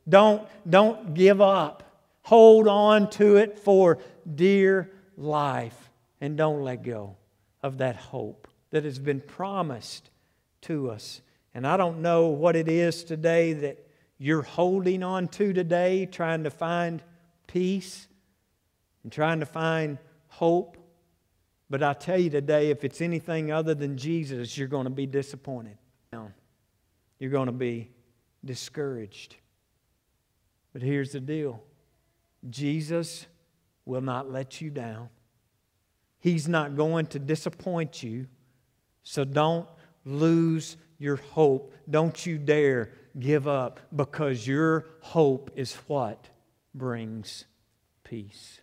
Don't, 0.10 0.46
don't 0.70 1.14
give 1.14 1.40
up. 1.40 1.84
Hold 2.24 2.68
on 2.68 3.10
to 3.12 3.38
it 3.38 3.60
for 3.60 4.00
dear 4.36 4.90
life. 5.18 5.90
And 6.22 6.38
don't 6.38 6.64
let 6.64 6.84
go 6.84 7.18
of 7.62 7.80
that 7.80 7.96
hope 7.96 8.48
that 8.72 8.84
has 8.84 9.00
been 9.00 9.22
promised 9.22 10.10
to 10.62 10.90
us. 10.90 11.22
And 11.54 11.68
I 11.68 11.78
don't 11.78 12.02
know 12.02 12.28
what 12.28 12.56
it 12.56 12.68
is 12.68 13.04
today 13.04 13.54
that 13.54 13.86
you're 14.18 14.42
holding 14.42 15.04
on 15.04 15.28
to 15.30 15.54
today, 15.54 16.06
trying 16.06 16.46
to 16.46 16.50
find 16.50 17.04
peace 17.48 18.08
and 19.04 19.12
trying 19.12 19.42
to 19.42 19.46
find 19.46 19.98
hope. 20.28 20.78
But 21.70 21.84
I 21.84 21.94
tell 21.94 22.20
you 22.20 22.30
today, 22.30 22.70
if 22.70 22.84
it's 22.84 23.02
anything 23.02 23.52
other 23.52 23.76
than 23.76 23.98
Jesus, 23.98 24.58
you're 24.58 24.68
going 24.68 24.86
to 24.86 24.90
be 24.90 25.06
disappointed. 25.06 25.78
You're 27.20 27.32
going 27.32 27.46
to 27.46 27.52
be 27.52 27.90
discouraged. 28.44 29.36
But 30.74 30.82
here's 30.82 31.12
the 31.12 31.20
deal 31.20 31.64
Jesus 32.50 33.28
will 33.86 34.02
not 34.02 34.32
let 34.32 34.62
you 34.62 34.70
down. 34.70 35.10
He's 36.20 36.48
not 36.48 36.76
going 36.76 37.08
to 37.08 37.20
disappoint 37.20 38.02
you. 38.02 38.28
So 39.04 39.26
don't 39.26 39.68
lose 40.06 40.78
your 40.98 41.18
hope. 41.18 41.74
Don't 41.90 42.26
you 42.26 42.38
dare 42.38 42.92
give 43.20 43.48
up 43.48 43.80
because 43.96 44.48
your 44.48 44.86
hope 45.02 45.52
is 45.56 45.74
what 45.88 46.30
brings 46.74 47.46
peace. 48.04 48.62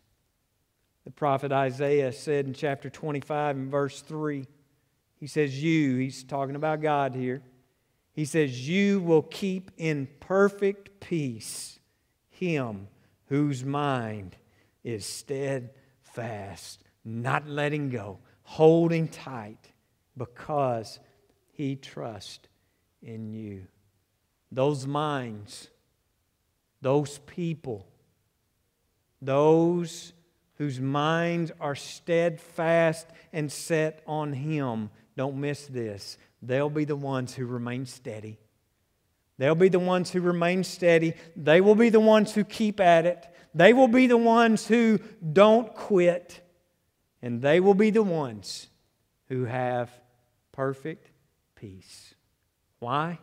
The 1.04 1.10
prophet 1.10 1.52
Isaiah 1.52 2.12
said 2.12 2.46
in 2.46 2.54
chapter 2.54 2.88
25 2.88 3.56
and 3.56 3.70
verse 3.70 4.00
3, 4.00 4.46
he 5.16 5.26
says, 5.26 5.62
You, 5.62 5.96
he's 5.96 6.24
talking 6.24 6.56
about 6.56 6.80
God 6.80 7.14
here, 7.14 7.42
he 8.12 8.24
says, 8.24 8.68
You 8.68 9.00
will 9.00 9.22
keep 9.22 9.70
in 9.76 10.08
perfect 10.20 11.00
peace 11.00 11.78
him 12.30 12.88
whose 13.26 13.64
mind 13.64 14.36
is 14.84 15.04
steadfast, 15.04 16.82
not 17.04 17.48
letting 17.48 17.90
go, 17.90 18.18
holding 18.42 19.08
tight 19.08 19.72
because 20.16 20.98
he 21.52 21.76
trusts 21.76 22.48
in 23.02 23.32
you. 23.32 23.66
Those 24.52 24.86
minds, 24.86 25.68
those 26.80 27.18
people, 27.26 27.86
those 29.22 30.12
whose 30.54 30.80
minds 30.80 31.52
are 31.60 31.74
steadfast 31.74 33.06
and 33.32 33.50
set 33.50 34.02
on 34.06 34.32
him, 34.32 34.90
don't 35.16 35.36
miss 35.36 35.66
this. 35.66 36.18
They'll 36.42 36.70
be 36.70 36.84
the 36.84 36.96
ones 36.96 37.34
who 37.34 37.46
remain 37.46 37.86
steady. 37.86 38.38
They'll 39.38 39.54
be 39.54 39.70
the 39.70 39.78
ones 39.78 40.10
who 40.10 40.20
remain 40.20 40.64
steady. 40.64 41.14
They 41.34 41.62
will 41.62 41.74
be 41.74 41.88
the 41.88 42.00
ones 42.00 42.34
who 42.34 42.44
keep 42.44 42.78
at 42.78 43.06
it. 43.06 43.26
They 43.54 43.72
will 43.72 43.88
be 43.88 44.06
the 44.06 44.16
ones 44.16 44.66
who 44.66 44.98
don't 45.32 45.74
quit. 45.74 46.40
And 47.22 47.42
they 47.42 47.60
will 47.60 47.74
be 47.74 47.90
the 47.90 48.02
ones 48.02 48.68
who 49.28 49.44
have 49.44 49.90
perfect 50.52 51.10
peace. 51.54 52.14
Why? 52.78 53.18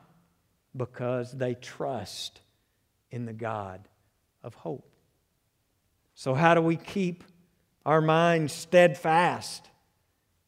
Because 0.75 1.31
they 1.31 1.55
trust 1.55 2.41
in 3.09 3.25
the 3.25 3.33
God 3.33 3.87
of 4.43 4.53
hope. 4.53 4.89
So, 6.13 6.33
how 6.33 6.53
do 6.53 6.61
we 6.61 6.75
keep 6.75 7.23
our 7.85 8.01
minds 8.01 8.53
steadfast 8.53 9.69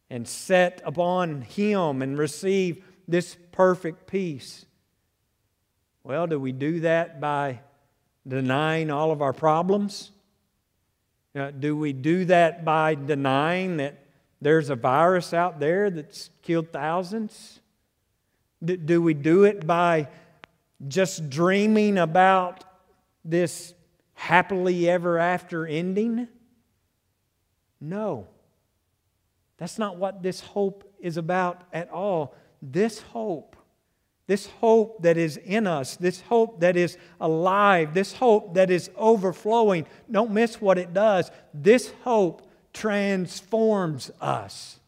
and 0.09 0.27
set 0.27 0.81
upon 0.85 1.41
Him 1.41 2.01
and 2.01 2.17
receive 2.17 2.83
this 3.07 3.35
perfect 3.51 4.07
peace? 4.07 4.65
Well, 6.03 6.27
do 6.27 6.39
we 6.39 6.51
do 6.51 6.81
that 6.81 7.19
by 7.19 7.61
denying 8.29 8.91
all 8.91 9.11
of 9.11 9.21
our 9.21 9.33
problems? 9.33 10.11
Do 11.59 11.75
we 11.75 11.93
do 11.93 12.25
that 12.25 12.63
by 12.63 12.95
denying 12.95 13.77
that 13.77 14.05
there's 14.41 14.69
a 14.69 14.75
virus 14.75 15.33
out 15.33 15.59
there 15.59 15.89
that's 15.89 16.29
killed 16.41 16.71
thousands? 16.71 17.59
Do 18.63 19.01
we 19.01 19.13
do 19.13 19.43
it 19.43 19.65
by 19.65 20.07
just 20.87 21.29
dreaming 21.29 21.97
about 21.97 22.63
this 23.25 23.73
happily 24.13 24.89
ever 24.89 25.17
after 25.17 25.65
ending? 25.65 26.27
No. 27.79 28.27
That's 29.57 29.77
not 29.77 29.97
what 29.97 30.23
this 30.23 30.41
hope 30.41 30.83
is 30.99 31.17
about 31.17 31.61
at 31.71 31.89
all. 31.89 32.35
This 32.61 32.99
hope 32.99 33.55
this 34.29 34.45
hope 34.61 35.01
that 35.01 35.17
is 35.17 35.37
in 35.37 35.65
us, 35.65 35.95
this 35.95 36.21
hope 36.21 36.59
that 36.59 36.77
is 36.77 36.99
alive, 37.19 37.95
this 37.95 38.13
hope 38.13 38.53
that 38.53 38.69
is 38.69 38.91
overflowing. 38.95 39.87
Don't 40.11 40.29
miss 40.29 40.61
what 40.61 40.77
it 40.77 40.93
does. 40.93 41.31
This 41.51 41.91
hope 42.03 42.47
transforms 42.71 44.11
us. 44.21 44.79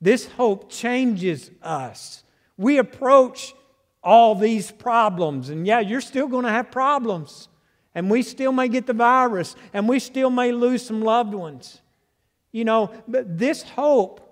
This 0.00 0.28
hope 0.28 0.70
changes 0.70 1.50
us. 1.62 2.24
We 2.56 2.78
approach 2.78 3.54
all 4.02 4.34
these 4.34 4.70
problems, 4.70 5.50
and 5.50 5.66
yeah, 5.66 5.80
you're 5.80 6.00
still 6.00 6.26
going 6.26 6.46
to 6.46 6.50
have 6.50 6.70
problems, 6.70 7.50
and 7.94 8.10
we 8.10 8.22
still 8.22 8.50
may 8.50 8.68
get 8.68 8.86
the 8.86 8.94
virus, 8.94 9.56
and 9.74 9.90
we 9.90 9.98
still 9.98 10.30
may 10.30 10.52
lose 10.52 10.86
some 10.86 11.02
loved 11.02 11.34
ones. 11.34 11.82
You 12.50 12.64
know, 12.64 12.90
but 13.06 13.36
this 13.36 13.62
hope 13.62 14.26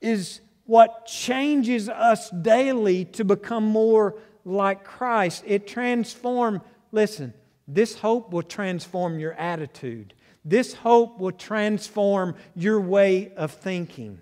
is 0.00 0.42
what 0.66 1.06
changes 1.06 1.88
us 1.88 2.28
daily 2.30 3.04
to 3.04 3.24
become 3.24 3.64
more 3.64 4.16
like 4.44 4.84
Christ. 4.84 5.44
It 5.46 5.66
transforms, 5.66 6.60
listen, 6.92 7.32
this 7.66 7.98
hope 7.98 8.32
will 8.32 8.42
transform 8.42 9.18
your 9.18 9.32
attitude. 9.34 10.14
This 10.44 10.74
hope 10.74 11.18
will 11.18 11.32
transform 11.32 12.36
your 12.54 12.80
way 12.80 13.32
of 13.34 13.52
thinking. 13.52 14.20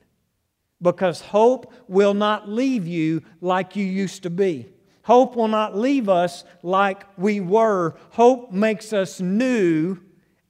Because 0.81 1.21
hope 1.21 1.73
will 1.89 2.15
not 2.15 2.49
leave 2.49 2.87
you 2.87 3.23
like 3.41 3.77
you 3.77 3.85
used 3.85 4.23
to 4.25 4.31
be. 4.31 4.69
Hope 5.03 5.37
will 5.37 5.49
not 5.49 5.77
leave 5.77 6.09
us 6.09 6.45
like 6.63 7.05
we 7.19 7.41
were. 7.41 7.95
Hope 8.11 8.53
makes 8.53 8.93
us 8.93 9.21
new 9.21 9.99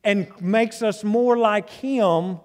and 0.05 0.29
makes 0.41 0.83
us 0.83 1.03
more 1.03 1.37
like 1.37 1.71
Him, 1.71 2.39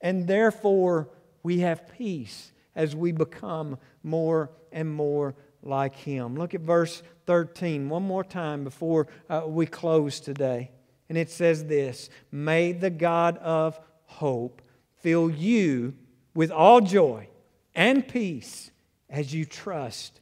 and 0.00 0.26
therefore 0.26 1.10
we 1.42 1.60
have 1.60 1.92
peace 1.96 2.52
as 2.78 2.94
we 2.94 3.10
become 3.10 3.76
more 4.04 4.52
and 4.70 4.88
more 4.90 5.34
like 5.62 5.96
Him. 5.96 6.36
Look 6.36 6.54
at 6.54 6.60
verse 6.60 7.02
13 7.26 7.88
one 7.88 8.04
more 8.04 8.22
time 8.22 8.62
before 8.62 9.08
uh, 9.28 9.42
we 9.46 9.66
close 9.66 10.20
today. 10.20 10.70
And 11.08 11.18
it 11.18 11.28
says 11.28 11.64
this 11.64 12.08
May 12.30 12.72
the 12.72 12.88
God 12.88 13.36
of 13.38 13.78
hope 14.04 14.62
fill 15.00 15.28
you 15.28 15.94
with 16.34 16.52
all 16.52 16.80
joy 16.80 17.28
and 17.74 18.06
peace 18.06 18.70
as 19.10 19.34
you 19.34 19.44
trust 19.44 20.20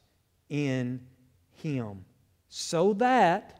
in 0.49 1.01
Him, 1.61 2.05
so 2.49 2.93
that 2.93 3.59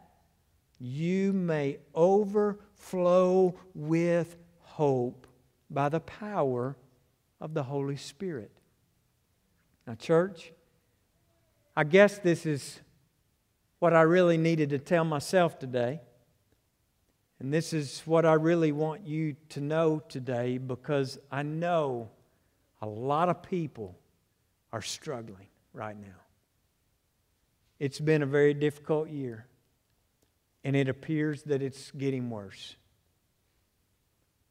you 0.80 1.34
may 1.34 1.78
overflow 1.94 3.54
with 3.76 4.38
hope 4.62 5.28
by 5.70 5.90
the 5.90 6.00
power 6.00 6.76
of 7.40 7.54
the 7.54 7.64
Holy 7.64 7.98
Spirit. 7.98 8.57
Now, 9.88 9.96
church, 9.96 10.52
I 11.76 11.86
guess 11.86 12.20
this 12.20 12.46
is 12.46 12.82
what 13.80 13.94
I 13.94 14.02
really 14.02 14.38
needed 14.38 14.72
to 14.72 14.80
tell 14.80 15.06
myself 15.06 15.58
today. 15.58 16.02
And 17.40 17.54
this 17.54 17.72
is 17.72 18.02
what 18.06 18.26
I 18.26 18.34
really 18.34 18.74
want 18.74 19.08
you 19.08 19.38
to 19.50 19.62
know 19.62 20.02
today 20.10 20.58
because 20.58 21.18
I 21.32 21.44
know 21.44 22.10
a 22.82 22.88
lot 22.88 23.30
of 23.30 23.44
people 23.44 23.98
are 24.74 24.82
struggling 24.82 25.48
right 25.72 25.98
now. 25.98 26.20
It's 27.80 28.00
been 28.00 28.24
a 28.24 28.26
very 28.26 28.56
difficult 28.56 29.10
year, 29.10 29.46
and 30.64 30.76
it 30.76 30.90
appears 30.90 31.44
that 31.44 31.62
it's 31.62 31.92
getting 31.92 32.30
worse. 32.30 32.76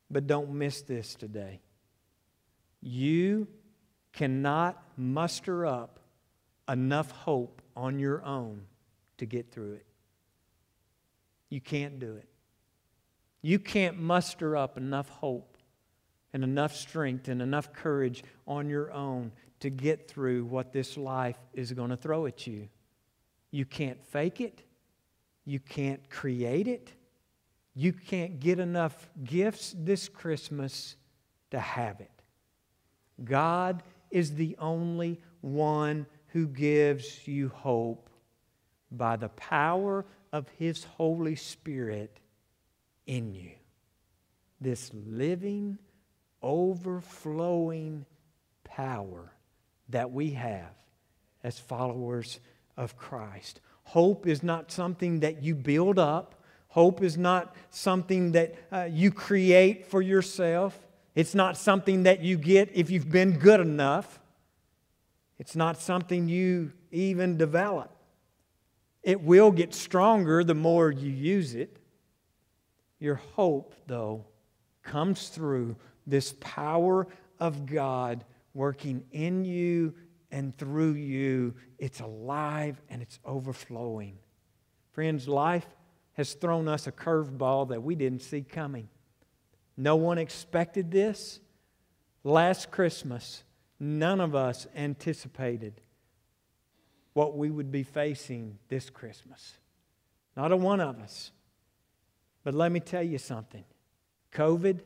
But 0.09 0.29
don't 0.29 0.53
miss 0.53 0.83
this 0.83 1.17
today. 1.17 1.61
You 2.81 3.49
cannot 4.17 4.83
muster 4.97 5.67
up 5.67 6.01
enough 6.69 7.11
hope 7.11 7.61
on 7.77 7.99
your 7.99 8.25
own 8.25 8.63
to 9.19 9.27
get 9.27 9.53
through 9.53 9.75
it. 9.75 9.87
You 11.51 11.61
can't 11.61 12.01
do 12.01 12.17
it. 12.17 12.27
You 13.43 13.59
can't 13.59 14.01
muster 14.01 14.57
up 14.57 14.79
enough 14.79 15.09
hope 15.11 15.59
and 16.33 16.43
enough 16.43 16.75
strength 16.75 17.29
and 17.29 17.41
enough 17.41 17.73
courage 17.75 18.25
on 18.49 18.69
your 18.71 18.91
own 18.91 19.33
to 19.61 19.71
get 19.71 20.09
through 20.09 20.47
what 20.47 20.73
this 20.73 20.97
life 20.97 21.39
is 21.53 21.73
going 21.73 21.91
to 21.91 21.97
throw 21.97 22.25
at 22.27 22.47
you. 22.47 22.69
You 23.51 23.67
can't 23.67 24.03
fake 24.03 24.41
it. 24.41 24.63
You 25.45 25.61
can't 25.61 26.09
create 26.09 26.67
it. 26.67 26.91
You 27.75 27.93
can't 27.93 28.41
get 28.41 28.59
enough 28.59 29.11
gifts 29.23 29.75
this 29.77 30.09
Christmas 30.09 30.97
to 31.51 31.61
have 31.61 32.01
it. 32.01 32.11
God 33.23 33.83
is 34.11 34.35
the 34.35 34.57
only 34.59 35.21
one 35.41 36.07
who 36.29 36.47
gives 36.47 37.27
you 37.27 37.49
hope 37.49 38.09
by 38.91 39.17
the 39.17 39.29
power 39.31 40.05
of 40.33 40.49
His 40.59 40.85
Holy 40.85 41.37
Spirit 41.37 42.19
in 43.07 43.35
you. 43.35 43.51
This 44.61 44.91
living, 44.95 45.79
overflowing 46.43 48.07
power 48.65 49.33
that 49.89 50.11
we 50.11 50.31
have 50.31 50.75
as 51.43 51.59
followers 51.59 52.41
of 52.77 52.97
Christ. 52.97 53.61
Hope 53.85 54.27
is 54.27 54.43
not 54.43 54.73
something 54.73 55.21
that 55.21 55.43
you 55.43 55.55
build 55.55 55.99
up. 55.99 56.43
Hope 56.69 57.03
is 57.03 57.17
not 57.17 57.55
something 57.71 58.33
that 58.33 58.55
uh, 58.71 58.89
you 58.91 59.11
create 59.11 59.87
for 59.87 60.03
yourself. 60.03 60.86
It's 61.17 61.35
not 61.35 61.57
something 61.57 62.03
that 62.03 62.21
you 62.21 62.37
get 62.37 62.71
if 62.75 62.91
you've 62.91 63.11
been 63.11 63.39
good 63.39 63.59
enough. 63.59 64.21
It's 65.39 65.57
not 65.57 65.81
something 65.81 66.29
you 66.29 66.73
even 66.93 67.39
develop. 67.39 67.91
It 69.03 69.23
will 69.23 69.51
get 69.51 69.73
stronger 69.73 70.45
the 70.45 70.55
more 70.55 70.91
you 70.91 71.11
use 71.11 71.55
it. 71.55 71.79
Your 72.99 73.15
hope, 73.15 73.75
though, 73.87 74.27
comes 74.83 75.29
through 75.29 75.77
this 76.07 76.35
power 76.39 77.09
of 77.41 77.65
God 77.65 78.25
working 78.53 79.03
in 79.11 79.45
you 79.45 79.95
and 80.31 80.57
through 80.59 80.93
you. 80.93 81.55
It's 81.79 82.01
alive 82.01 82.83
and 82.91 83.01
it's 83.01 83.19
overflowing. 83.25 84.19
Friends, 84.93 85.27
life 85.29 85.67
has 86.13 86.35
thrown 86.35 86.69
us 86.69 86.87
a 86.87 86.93
curveball 86.93 87.71
that 87.71 87.83
we 87.83 87.95
didn't 87.95 88.21
see 88.21 88.43
coming. 88.43 88.89
No 89.77 89.97
one 89.97 90.19
expected 90.19 90.91
this. 90.91 91.41
Last 92.25 92.71
Christmas, 92.71 93.45
none 93.79 94.21
of 94.21 94.35
us 94.35 94.67
anticipated 94.75 95.81
what 97.13 97.37
we 97.37 97.51
would 97.51 97.71
be 97.71 97.83
facing 97.83 98.59
this 98.69 98.91
Christmas. 98.91 99.55
Not 100.37 100.53
a 100.53 100.57
one 100.57 100.81
of 100.81 100.99
us. 100.99 101.31
But 102.45 102.55
let 102.55 102.71
me 102.71 102.81
tell 102.81 103.03
you 103.03 103.19
something 103.19 103.65
COVID 104.33 104.81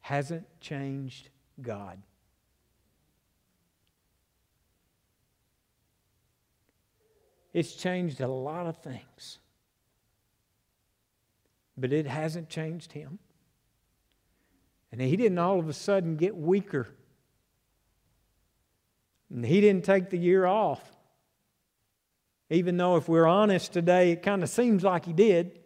hasn't 0.00 0.44
changed 0.60 1.30
God. 1.60 2.00
It's 7.54 7.74
changed 7.74 8.20
a 8.20 8.28
lot 8.28 8.66
of 8.66 8.76
things, 8.78 9.38
but 11.76 11.92
it 11.92 12.06
hasn't 12.06 12.48
changed 12.48 12.92
Him. 12.92 13.18
And 14.94 15.02
he 15.02 15.16
didn't 15.16 15.40
all 15.40 15.58
of 15.58 15.68
a 15.68 15.72
sudden 15.72 16.14
get 16.14 16.36
weaker. 16.36 16.86
And 19.28 19.44
he 19.44 19.60
didn't 19.60 19.84
take 19.84 20.08
the 20.08 20.16
year 20.16 20.46
off. 20.46 20.80
Even 22.48 22.76
though, 22.76 22.94
if 22.94 23.08
we're 23.08 23.26
honest 23.26 23.72
today, 23.72 24.12
it 24.12 24.22
kind 24.22 24.44
of 24.44 24.48
seems 24.48 24.84
like 24.84 25.04
he 25.04 25.12
did. 25.12 25.58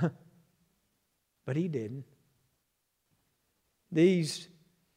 but 1.44 1.54
he 1.54 1.68
didn't. 1.68 2.04
These 3.92 4.48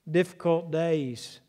difficult 0.09 0.71
days 0.71 1.41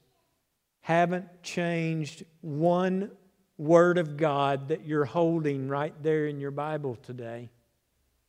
haven't 0.80 1.44
changed 1.44 2.24
one 2.40 3.12
word 3.56 3.98
of 3.98 4.16
God 4.16 4.66
that 4.66 4.84
you're 4.84 5.04
holding 5.04 5.68
right 5.68 5.94
there 6.02 6.26
in 6.26 6.40
your 6.40 6.50
Bible 6.50 6.96
today. 6.96 7.50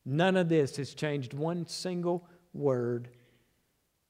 None 0.06 0.38
of 0.38 0.50
this 0.50 0.78
has 0.78 0.94
changed 0.94 1.34
one 1.34 1.66
single 1.66 2.30
word. 2.54 3.10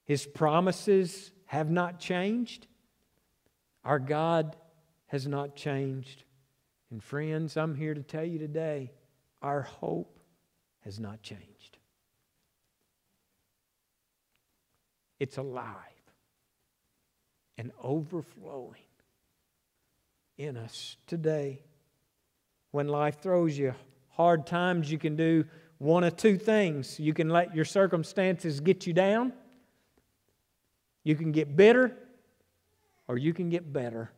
His 0.06 0.26
promises 0.26 1.32
have 1.48 1.70
not 1.70 2.00
changed. 2.00 2.68
Our 3.84 4.00
God 4.00 4.56
has 5.08 5.28
not 5.28 5.56
changed. 5.56 6.24
And 6.92 7.04
friends, 7.04 7.58
I'm 7.58 7.76
here 7.76 7.94
to 7.94 8.04
tell 8.04 8.24
you 8.24 8.40
today 8.40 8.92
our 9.42 9.64
hope 9.64 10.20
has 10.82 11.00
not 11.00 11.22
changed. 11.24 11.78
It's 15.20 15.38
alive 15.38 15.76
and 17.58 17.72
overflowing 17.82 18.82
in 20.38 20.58
us 20.58 20.98
today. 21.08 21.64
When 22.72 22.88
life 22.88 23.22
throws 23.22 23.58
you 23.58 23.74
hard 24.10 24.46
times, 24.46 24.92
you 24.92 25.00
can 25.00 25.16
do 25.16 25.46
one 25.80 26.04
of 26.04 26.16
two 26.16 26.38
things. 26.38 27.00
You 27.00 27.14
can 27.14 27.30
let 27.30 27.56
your 27.56 27.66
circumstances 27.66 28.60
get 28.60 28.86
you 28.86 28.94
down 28.94 29.34
you 31.06 31.16
can 31.16 31.32
get 31.32 31.56
bitter 31.56 31.96
or 33.08 33.18
you 33.18 33.34
can 33.34 33.50
get 33.50 33.72
better. 33.72 34.12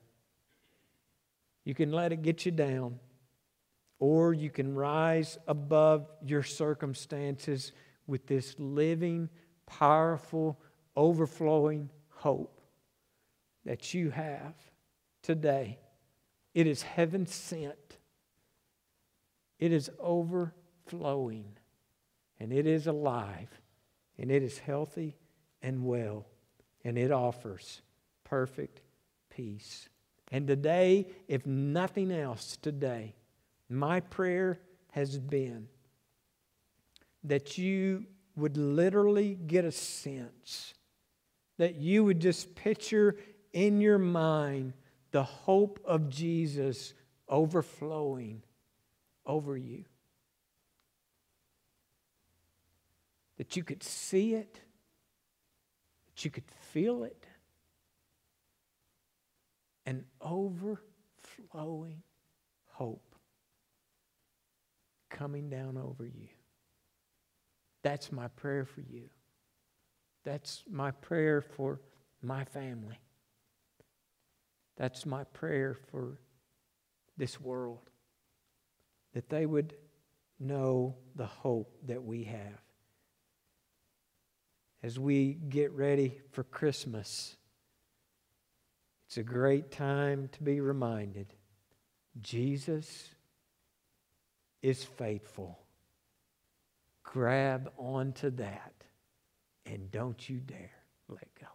You 1.63 1.75
can 1.75 1.91
let 1.91 2.13
it 2.13 2.21
get 2.21 2.45
you 2.45 2.51
down, 2.53 2.97
or 3.99 4.33
you 4.33 4.49
can 4.49 4.73
rise 4.73 5.37
above 5.47 6.07
your 6.25 6.41
circumstances 6.41 7.73
with 8.07 8.25
this 8.25 8.55
living, 8.57 9.29
powerful, 9.65 10.57
overflowing 10.95 11.89
hope 12.09 12.61
that 13.65 13.93
you 13.93 14.11
have 14.11 14.55
today. 15.21 15.77
It 16.53 16.67
is 16.67 16.83
heaven 16.83 17.25
sent, 17.25 17.97
it 19.59 19.73
is 19.73 19.91
overflowing, 19.99 21.57
and 22.39 22.53
it 22.53 22.65
is 22.65 22.87
alive, 22.87 23.49
and 24.17 24.31
it 24.31 24.41
is 24.41 24.57
healthy 24.59 25.17
and 25.61 25.83
well 25.83 26.27
and 26.87 26.97
it 26.97 27.11
offers 27.11 27.81
perfect 28.23 28.79
peace. 29.29 29.89
And 30.31 30.47
today, 30.47 31.07
if 31.27 31.45
nothing 31.45 32.13
else, 32.13 32.55
today, 32.55 33.13
my 33.67 33.99
prayer 33.99 34.61
has 34.91 35.19
been 35.19 35.67
that 37.25 37.57
you 37.57 38.05
would 38.37 38.55
literally 38.55 39.35
get 39.35 39.65
a 39.65 39.71
sense, 39.71 40.73
that 41.57 41.75
you 41.75 42.05
would 42.05 42.21
just 42.21 42.55
picture 42.55 43.17
in 43.51 43.81
your 43.81 43.97
mind 43.97 44.71
the 45.11 45.23
hope 45.23 45.81
of 45.83 46.07
Jesus 46.07 46.93
overflowing 47.27 48.43
over 49.25 49.57
you. 49.57 49.83
That 53.35 53.57
you 53.57 53.65
could 53.65 53.83
see 53.83 54.35
it 54.35 54.61
that 56.17 56.25
you 56.25 56.31
could 56.31 56.49
feel 56.71 57.03
it. 57.03 57.27
An 59.85 60.03
overflowing 60.19 62.01
hope 62.71 63.15
coming 65.09 65.49
down 65.49 65.77
over 65.77 66.05
you. 66.05 66.27
That's 67.83 68.11
my 68.11 68.27
prayer 68.29 68.65
for 68.65 68.81
you. 68.81 69.09
That's 70.25 70.63
my 70.69 70.91
prayer 70.91 71.41
for 71.41 71.79
my 72.21 72.43
family. 72.45 72.99
That's 74.75 75.05
my 75.05 75.23
prayer 75.25 75.75
for 75.91 76.19
this 77.15 77.39
world. 77.39 77.89
That 79.13 79.29
they 79.29 79.45
would 79.45 79.75
know 80.39 80.95
the 81.15 81.27
hope 81.27 81.77
that 81.85 82.03
we 82.03 82.23
have. 82.25 82.66
As 84.83 84.99
we 84.99 85.33
get 85.33 85.71
ready 85.71 86.21
for 86.31 86.43
Christmas, 86.43 87.35
it's 89.07 89.17
a 89.17 89.23
great 89.23 89.71
time 89.71 90.29
to 90.33 90.43
be 90.43 90.59
reminded 90.59 91.33
Jesus 92.21 93.09
is 94.61 94.83
faithful. 94.83 95.59
Grab 97.03 97.71
onto 97.77 98.29
that 98.31 98.73
and 99.65 99.91
don't 99.91 100.29
you 100.29 100.37
dare 100.37 100.71
let 101.07 101.27
go. 101.39 101.47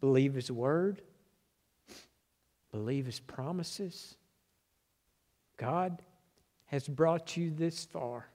Believe 0.00 0.34
His 0.34 0.50
word, 0.50 1.02
believe 2.70 3.06
His 3.06 3.18
promises. 3.18 4.16
God 5.56 6.02
has 6.66 6.86
brought 6.86 7.36
you 7.36 7.50
this 7.50 7.84
far. 7.84 8.28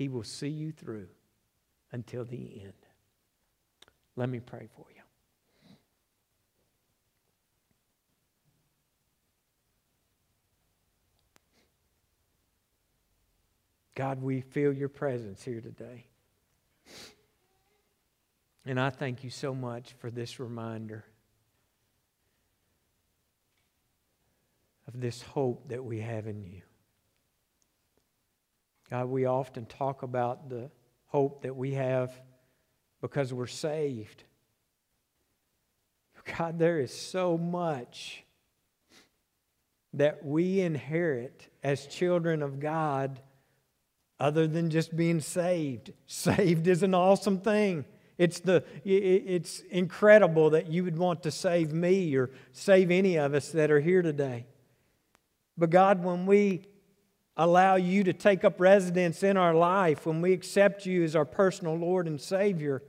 He 0.00 0.08
will 0.08 0.24
see 0.24 0.48
you 0.48 0.72
through 0.72 1.08
until 1.92 2.24
the 2.24 2.62
end. 2.62 2.72
Let 4.16 4.30
me 4.30 4.40
pray 4.40 4.66
for 4.74 4.86
you. 4.96 5.02
God, 13.94 14.22
we 14.22 14.40
feel 14.40 14.72
your 14.72 14.88
presence 14.88 15.44
here 15.44 15.60
today. 15.60 16.06
And 18.64 18.80
I 18.80 18.88
thank 18.88 19.22
you 19.22 19.28
so 19.28 19.54
much 19.54 19.92
for 19.98 20.10
this 20.10 20.40
reminder 20.40 21.04
of 24.88 24.98
this 24.98 25.20
hope 25.20 25.68
that 25.68 25.84
we 25.84 26.00
have 26.00 26.26
in 26.26 26.42
you. 26.42 26.62
God, 28.90 29.06
we 29.06 29.24
often 29.24 29.66
talk 29.66 30.02
about 30.02 30.48
the 30.50 30.70
hope 31.06 31.42
that 31.42 31.54
we 31.54 31.74
have 31.74 32.12
because 33.00 33.32
we're 33.32 33.46
saved. 33.46 34.24
God, 36.36 36.58
there 36.58 36.80
is 36.80 36.92
so 36.92 37.38
much 37.38 38.24
that 39.94 40.24
we 40.24 40.60
inherit 40.60 41.48
as 41.62 41.86
children 41.86 42.42
of 42.42 42.60
God 42.60 43.20
other 44.18 44.46
than 44.46 44.70
just 44.70 44.94
being 44.94 45.20
saved. 45.20 45.92
Saved 46.06 46.66
is 46.66 46.82
an 46.82 46.94
awesome 46.94 47.40
thing. 47.40 47.84
It's, 48.18 48.40
the, 48.40 48.64
it's 48.84 49.60
incredible 49.70 50.50
that 50.50 50.70
you 50.70 50.84
would 50.84 50.98
want 50.98 51.22
to 51.22 51.30
save 51.30 51.72
me 51.72 52.14
or 52.16 52.30
save 52.52 52.90
any 52.90 53.16
of 53.16 53.34
us 53.34 53.50
that 53.52 53.70
are 53.70 53.80
here 53.80 54.02
today. 54.02 54.46
But 55.56 55.70
God, 55.70 56.04
when 56.04 56.26
we 56.26 56.66
allow 57.36 57.76
you 57.76 58.04
to 58.04 58.12
take 58.12 58.44
up 58.44 58.60
residence 58.60 59.22
in 59.22 59.36
our 59.36 59.54
life, 59.54 60.06
when 60.06 60.20
we 60.20 60.32
accept 60.32 60.86
you 60.86 61.02
as 61.04 61.16
our 61.16 61.24
personal 61.24 61.74
Lord 61.74 62.06
and 62.06 62.20
Savior, 62.20 62.82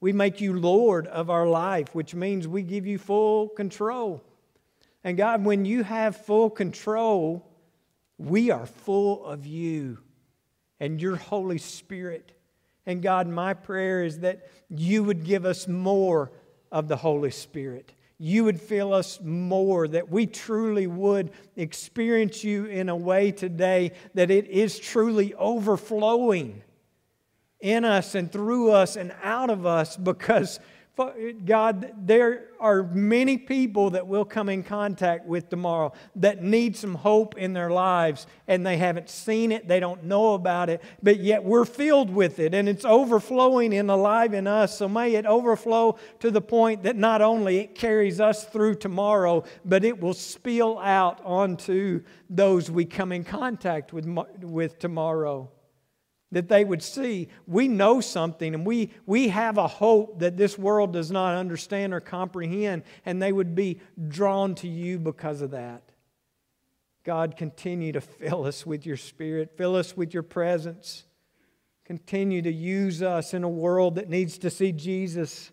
we 0.00 0.12
make 0.12 0.40
you 0.40 0.58
Lord 0.58 1.06
of 1.06 1.28
our 1.28 1.46
life, 1.46 1.94
which 1.94 2.14
means 2.14 2.48
we 2.48 2.62
give 2.62 2.86
you 2.86 2.98
full 2.98 3.48
control. 3.48 4.22
And 5.04 5.16
God, 5.16 5.44
when 5.44 5.64
you 5.64 5.82
have 5.82 6.16
full 6.16 6.50
control, 6.50 7.46
we 8.18 8.50
are 8.50 8.66
full 8.66 9.24
of 9.24 9.46
you 9.46 9.98
and 10.78 11.00
your 11.00 11.16
Holy 11.16 11.58
Spirit. 11.58 12.32
And 12.86 13.02
God, 13.02 13.28
my 13.28 13.54
prayer 13.54 14.04
is 14.04 14.20
that 14.20 14.48
you 14.68 15.04
would 15.04 15.24
give 15.24 15.44
us 15.44 15.68
more 15.68 16.32
of 16.72 16.88
the 16.88 16.96
Holy 16.96 17.30
Spirit. 17.30 17.92
You 18.22 18.44
would 18.44 18.60
fill 18.60 18.92
us 18.92 19.18
more, 19.22 19.88
that 19.88 20.10
we 20.10 20.26
truly 20.26 20.86
would 20.86 21.30
experience 21.56 22.44
you 22.44 22.66
in 22.66 22.90
a 22.90 22.94
way 22.94 23.32
today 23.32 23.92
that 24.12 24.30
it 24.30 24.46
is 24.46 24.78
truly 24.78 25.32
overflowing 25.36 26.62
in 27.60 27.86
us 27.86 28.14
and 28.14 28.30
through 28.30 28.72
us 28.72 28.96
and 28.96 29.14
out 29.22 29.48
of 29.48 29.64
us 29.64 29.96
because 29.96 30.60
Uh, 30.98 31.12
God, 31.46 31.94
there 32.06 32.48
are 32.58 32.82
many 32.82 33.38
people 33.38 33.90
that 33.90 34.06
we'll 34.06 34.24
come 34.24 34.48
in 34.50 34.62
contact 34.62 35.24
with 35.24 35.48
tomorrow 35.48 35.92
that 36.16 36.42
need 36.42 36.76
some 36.76 36.94
hope 36.94 37.38
in 37.38 37.54
their 37.54 37.70
lives 37.70 38.26
and 38.46 38.66
they 38.66 38.76
haven't 38.76 39.08
seen 39.08 39.50
it, 39.50 39.66
they 39.66 39.80
don't 39.80 40.04
know 40.04 40.34
about 40.34 40.68
it, 40.68 40.82
but 41.02 41.20
yet 41.20 41.42
we're 41.42 41.64
filled 41.64 42.10
with 42.10 42.38
it 42.38 42.52
and 42.52 42.68
it's 42.68 42.84
overflowing 42.84 43.72
and 43.72 43.90
alive 43.90 44.34
in 44.34 44.46
us. 44.46 44.76
So 44.76 44.88
may 44.88 45.14
it 45.14 45.24
overflow 45.24 45.96
to 46.18 46.30
the 46.30 46.42
point 46.42 46.82
that 46.82 46.96
not 46.96 47.22
only 47.22 47.58
it 47.58 47.74
carries 47.74 48.20
us 48.20 48.44
through 48.44 48.74
tomorrow, 48.74 49.44
but 49.64 49.84
it 49.84 50.00
will 50.00 50.14
spill 50.14 50.78
out 50.80 51.20
onto 51.24 52.02
those 52.28 52.70
we 52.70 52.84
come 52.84 53.12
in 53.12 53.24
contact 53.24 53.92
with, 53.92 54.06
with 54.42 54.78
tomorrow 54.78 55.50
that 56.32 56.48
they 56.48 56.64
would 56.64 56.82
see 56.82 57.28
we 57.46 57.68
know 57.68 58.00
something 58.00 58.54
and 58.54 58.64
we, 58.64 58.90
we 59.06 59.28
have 59.28 59.58
a 59.58 59.66
hope 59.66 60.20
that 60.20 60.36
this 60.36 60.58
world 60.58 60.92
does 60.92 61.10
not 61.10 61.34
understand 61.34 61.92
or 61.92 62.00
comprehend, 62.00 62.82
and 63.04 63.20
they 63.20 63.32
would 63.32 63.54
be 63.54 63.80
drawn 64.08 64.54
to 64.56 64.68
you 64.68 64.98
because 64.98 65.40
of 65.40 65.50
that. 65.50 65.82
God, 67.02 67.36
continue 67.36 67.92
to 67.92 68.00
fill 68.00 68.44
us 68.44 68.66
with 68.66 68.84
your 68.86 68.96
Spirit, 68.96 69.56
fill 69.56 69.74
us 69.74 69.96
with 69.96 70.12
your 70.14 70.22
presence. 70.22 71.04
Continue 71.84 72.40
to 72.42 72.52
use 72.52 73.02
us 73.02 73.34
in 73.34 73.42
a 73.42 73.48
world 73.48 73.96
that 73.96 74.08
needs 74.08 74.38
to 74.38 74.50
see 74.50 74.70
Jesus. 74.70 75.50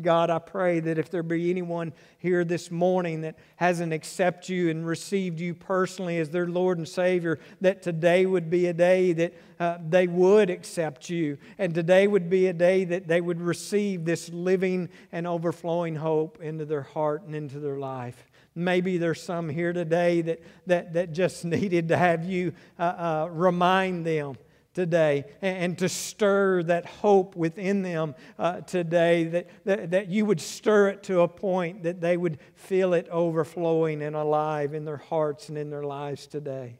God, 0.00 0.30
I 0.30 0.38
pray 0.38 0.80
that 0.80 0.96
if 0.96 1.10
there 1.10 1.22
be 1.22 1.50
anyone 1.50 1.92
here 2.16 2.44
this 2.44 2.70
morning 2.70 3.20
that 3.22 3.36
hasn't 3.56 3.92
accepted 3.92 4.48
you 4.48 4.70
and 4.70 4.86
received 4.86 5.38
you 5.38 5.54
personally 5.54 6.18
as 6.18 6.30
their 6.30 6.46
Lord 6.46 6.78
and 6.78 6.88
Savior, 6.88 7.38
that 7.60 7.82
today 7.82 8.24
would 8.24 8.48
be 8.48 8.68
a 8.68 8.72
day 8.72 9.12
that 9.12 9.34
uh, 9.60 9.76
they 9.86 10.06
would 10.06 10.48
accept 10.48 11.10
you. 11.10 11.36
And 11.58 11.74
today 11.74 12.06
would 12.06 12.30
be 12.30 12.46
a 12.46 12.54
day 12.54 12.84
that 12.84 13.06
they 13.06 13.20
would 13.20 13.38
receive 13.38 14.06
this 14.06 14.30
living 14.30 14.88
and 15.12 15.26
overflowing 15.26 15.96
hope 15.96 16.40
into 16.40 16.64
their 16.64 16.82
heart 16.82 17.24
and 17.24 17.34
into 17.34 17.60
their 17.60 17.78
life. 17.78 18.30
Maybe 18.54 18.96
there's 18.96 19.22
some 19.22 19.50
here 19.50 19.74
today 19.74 20.22
that, 20.22 20.40
that, 20.66 20.94
that 20.94 21.12
just 21.12 21.44
needed 21.44 21.88
to 21.88 21.98
have 21.98 22.24
you 22.24 22.54
uh, 22.78 22.82
uh, 22.82 23.28
remind 23.30 24.06
them 24.06 24.36
today 24.74 25.24
and, 25.40 25.76
to 25.78 25.88
stir 25.88 26.62
that 26.64 26.86
hope 26.86 27.36
within 27.36 27.82
them 27.82 28.14
uh, 28.38 28.60
today, 28.60 29.24
that, 29.24 29.48
that, 29.64 29.90
that 29.90 30.08
you 30.08 30.24
would 30.24 30.40
stir 30.40 30.88
it 30.88 31.02
to 31.04 31.20
a 31.20 31.28
point 31.28 31.82
that 31.82 32.00
they 32.00 32.16
would 32.16 32.38
feel 32.54 32.94
it 32.94 33.08
overflowing 33.10 34.02
and 34.02 34.16
alive 34.16 34.74
in 34.74 34.84
their 34.84 34.96
hearts 34.96 35.48
and 35.48 35.58
in 35.58 35.70
their 35.70 35.84
lives 35.84 36.26
today. 36.26 36.78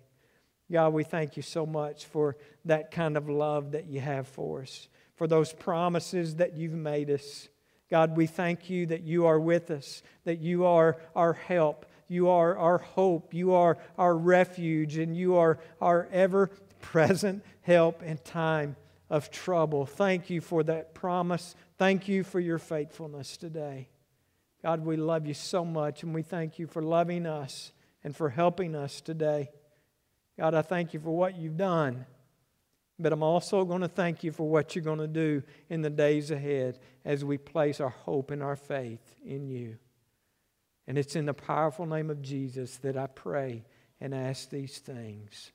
God, 0.71 0.95
we 0.95 1.05
thank 1.05 1.37
you 1.37 1.43
so 1.43 1.67
much 1.67 2.07
for 2.07 2.37
that 2.65 2.91
kind 2.91 3.17
of 3.17 3.29
love 3.29 3.73
that 3.73 3.87
you 3.87 4.01
have 4.01 4.27
for 4.27 4.63
us, 4.63 4.89
for 5.17 5.27
those 5.27 5.53
promises 5.53 6.37
that 6.37 6.57
you've 6.57 6.73
made 6.73 7.11
us. 7.11 7.49
God, 7.91 8.17
we 8.17 8.27
thank 8.27 8.71
you 8.71 8.87
that 8.87 9.03
you 9.03 9.27
are 9.27 9.39
with 9.39 9.71
us, 9.71 10.03
that 10.25 10.39
you 10.39 10.65
are 10.65 10.97
our 11.15 11.35
help, 11.35 11.85
you 12.09 12.31
are 12.31 12.57
our 12.57 12.79
hope, 12.79 13.35
you 13.35 13.53
are 13.53 13.77
our 13.99 14.17
refuge, 14.17 14.97
and 14.97 15.15
you 15.15 15.37
are 15.37 15.59
our 15.81 16.09
ever 16.11 16.51
present 16.83 17.43
help 17.63 18.03
in 18.03 18.19
time 18.19 18.77
of 19.09 19.31
trouble. 19.31 19.87
Thank 19.87 20.29
you 20.29 20.43
for 20.43 20.63
that 20.65 20.95
promise. 20.95 21.55
Thank 21.79 22.09
you 22.09 22.25
for 22.25 22.41
your 22.41 22.59
faithfulness 22.59 23.39
today. 23.39 23.89
God, 24.63 24.85
we 24.85 24.97
love 24.97 25.27
you 25.27 25.35
so 25.35 25.65
much, 25.65 26.03
and 26.03 26.15
we 26.15 26.23
thank 26.23 26.59
you 26.59 26.67
for 26.67 26.83
loving 26.83 27.27
us 27.27 27.73
and 28.05 28.15
for 28.15 28.29
helping 28.29 28.75
us 28.75 29.01
today. 29.01 29.51
God, 30.39 30.55
I 30.55 30.63
thank 30.63 30.95
you 30.95 31.01
for 31.01 31.11
what 31.11 31.37
you've 31.37 31.57
done, 31.57 32.07
but 32.99 33.13
I'm 33.13 33.23
also 33.23 33.65
going 33.65 33.81
to 33.81 33.89
thank 33.89 34.23
you 34.23 34.33
for 34.33 34.49
what 34.49 34.75
you're 34.75 34.85
going 34.85 34.99
to 34.99 35.09
do 35.09 35.43
in 35.69 35.83
the 35.83 35.91
days 35.91 36.31
ahead 36.31 36.79
as 37.05 37.25
we 37.25 37.39
place 37.39 37.81
our 37.81 37.91
hope 37.91 38.31
and 38.31 38.43
our 38.43 38.57
faith 38.57 39.15
in 39.25 39.49
you. 39.49 39.79
And 40.87 40.97
it's 40.97 41.17
in 41.17 41.27
the 41.27 41.35
powerful 41.35 41.87
name 41.87 42.11
of 42.11 42.23
Jesus 42.23 42.77
that 42.79 42.97
I 42.97 43.09
pray 43.09 43.65
and 44.01 44.15
ask 44.15 44.49
these 44.49 44.79
things. 44.79 45.53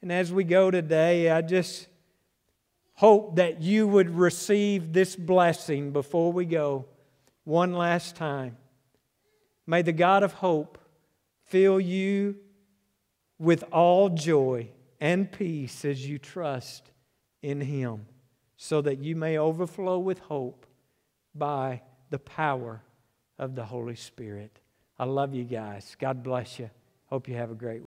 And 0.00 0.12
as 0.12 0.32
we 0.32 0.44
go 0.44 0.70
today, 0.70 1.30
I 1.30 1.42
just 1.42 1.88
hope 2.94 3.36
that 3.36 3.62
you 3.62 3.86
would 3.86 4.10
receive 4.10 4.92
this 4.92 5.16
blessing 5.16 5.92
before 5.92 6.32
we 6.32 6.44
go 6.44 6.86
one 7.44 7.72
last 7.72 8.16
time. 8.16 8.56
May 9.66 9.82
the 9.82 9.92
God 9.92 10.22
of 10.22 10.34
hope 10.34 10.78
fill 11.46 11.80
you 11.80 12.36
with 13.38 13.64
all 13.72 14.08
joy 14.08 14.68
and 15.00 15.30
peace 15.30 15.84
as 15.84 16.08
you 16.08 16.18
trust 16.18 16.90
in 17.42 17.60
Him, 17.60 18.06
so 18.56 18.80
that 18.82 18.98
you 18.98 19.14
may 19.14 19.38
overflow 19.38 19.98
with 19.98 20.18
hope 20.18 20.66
by 21.34 21.82
the 22.10 22.18
power 22.18 22.82
of 23.38 23.54
the 23.54 23.64
Holy 23.64 23.94
Spirit. 23.94 24.58
I 24.98 25.04
love 25.04 25.34
you 25.34 25.44
guys. 25.44 25.96
God 26.00 26.24
bless 26.24 26.58
you. 26.58 26.70
Hope 27.06 27.28
you 27.28 27.36
have 27.36 27.52
a 27.52 27.54
great 27.54 27.87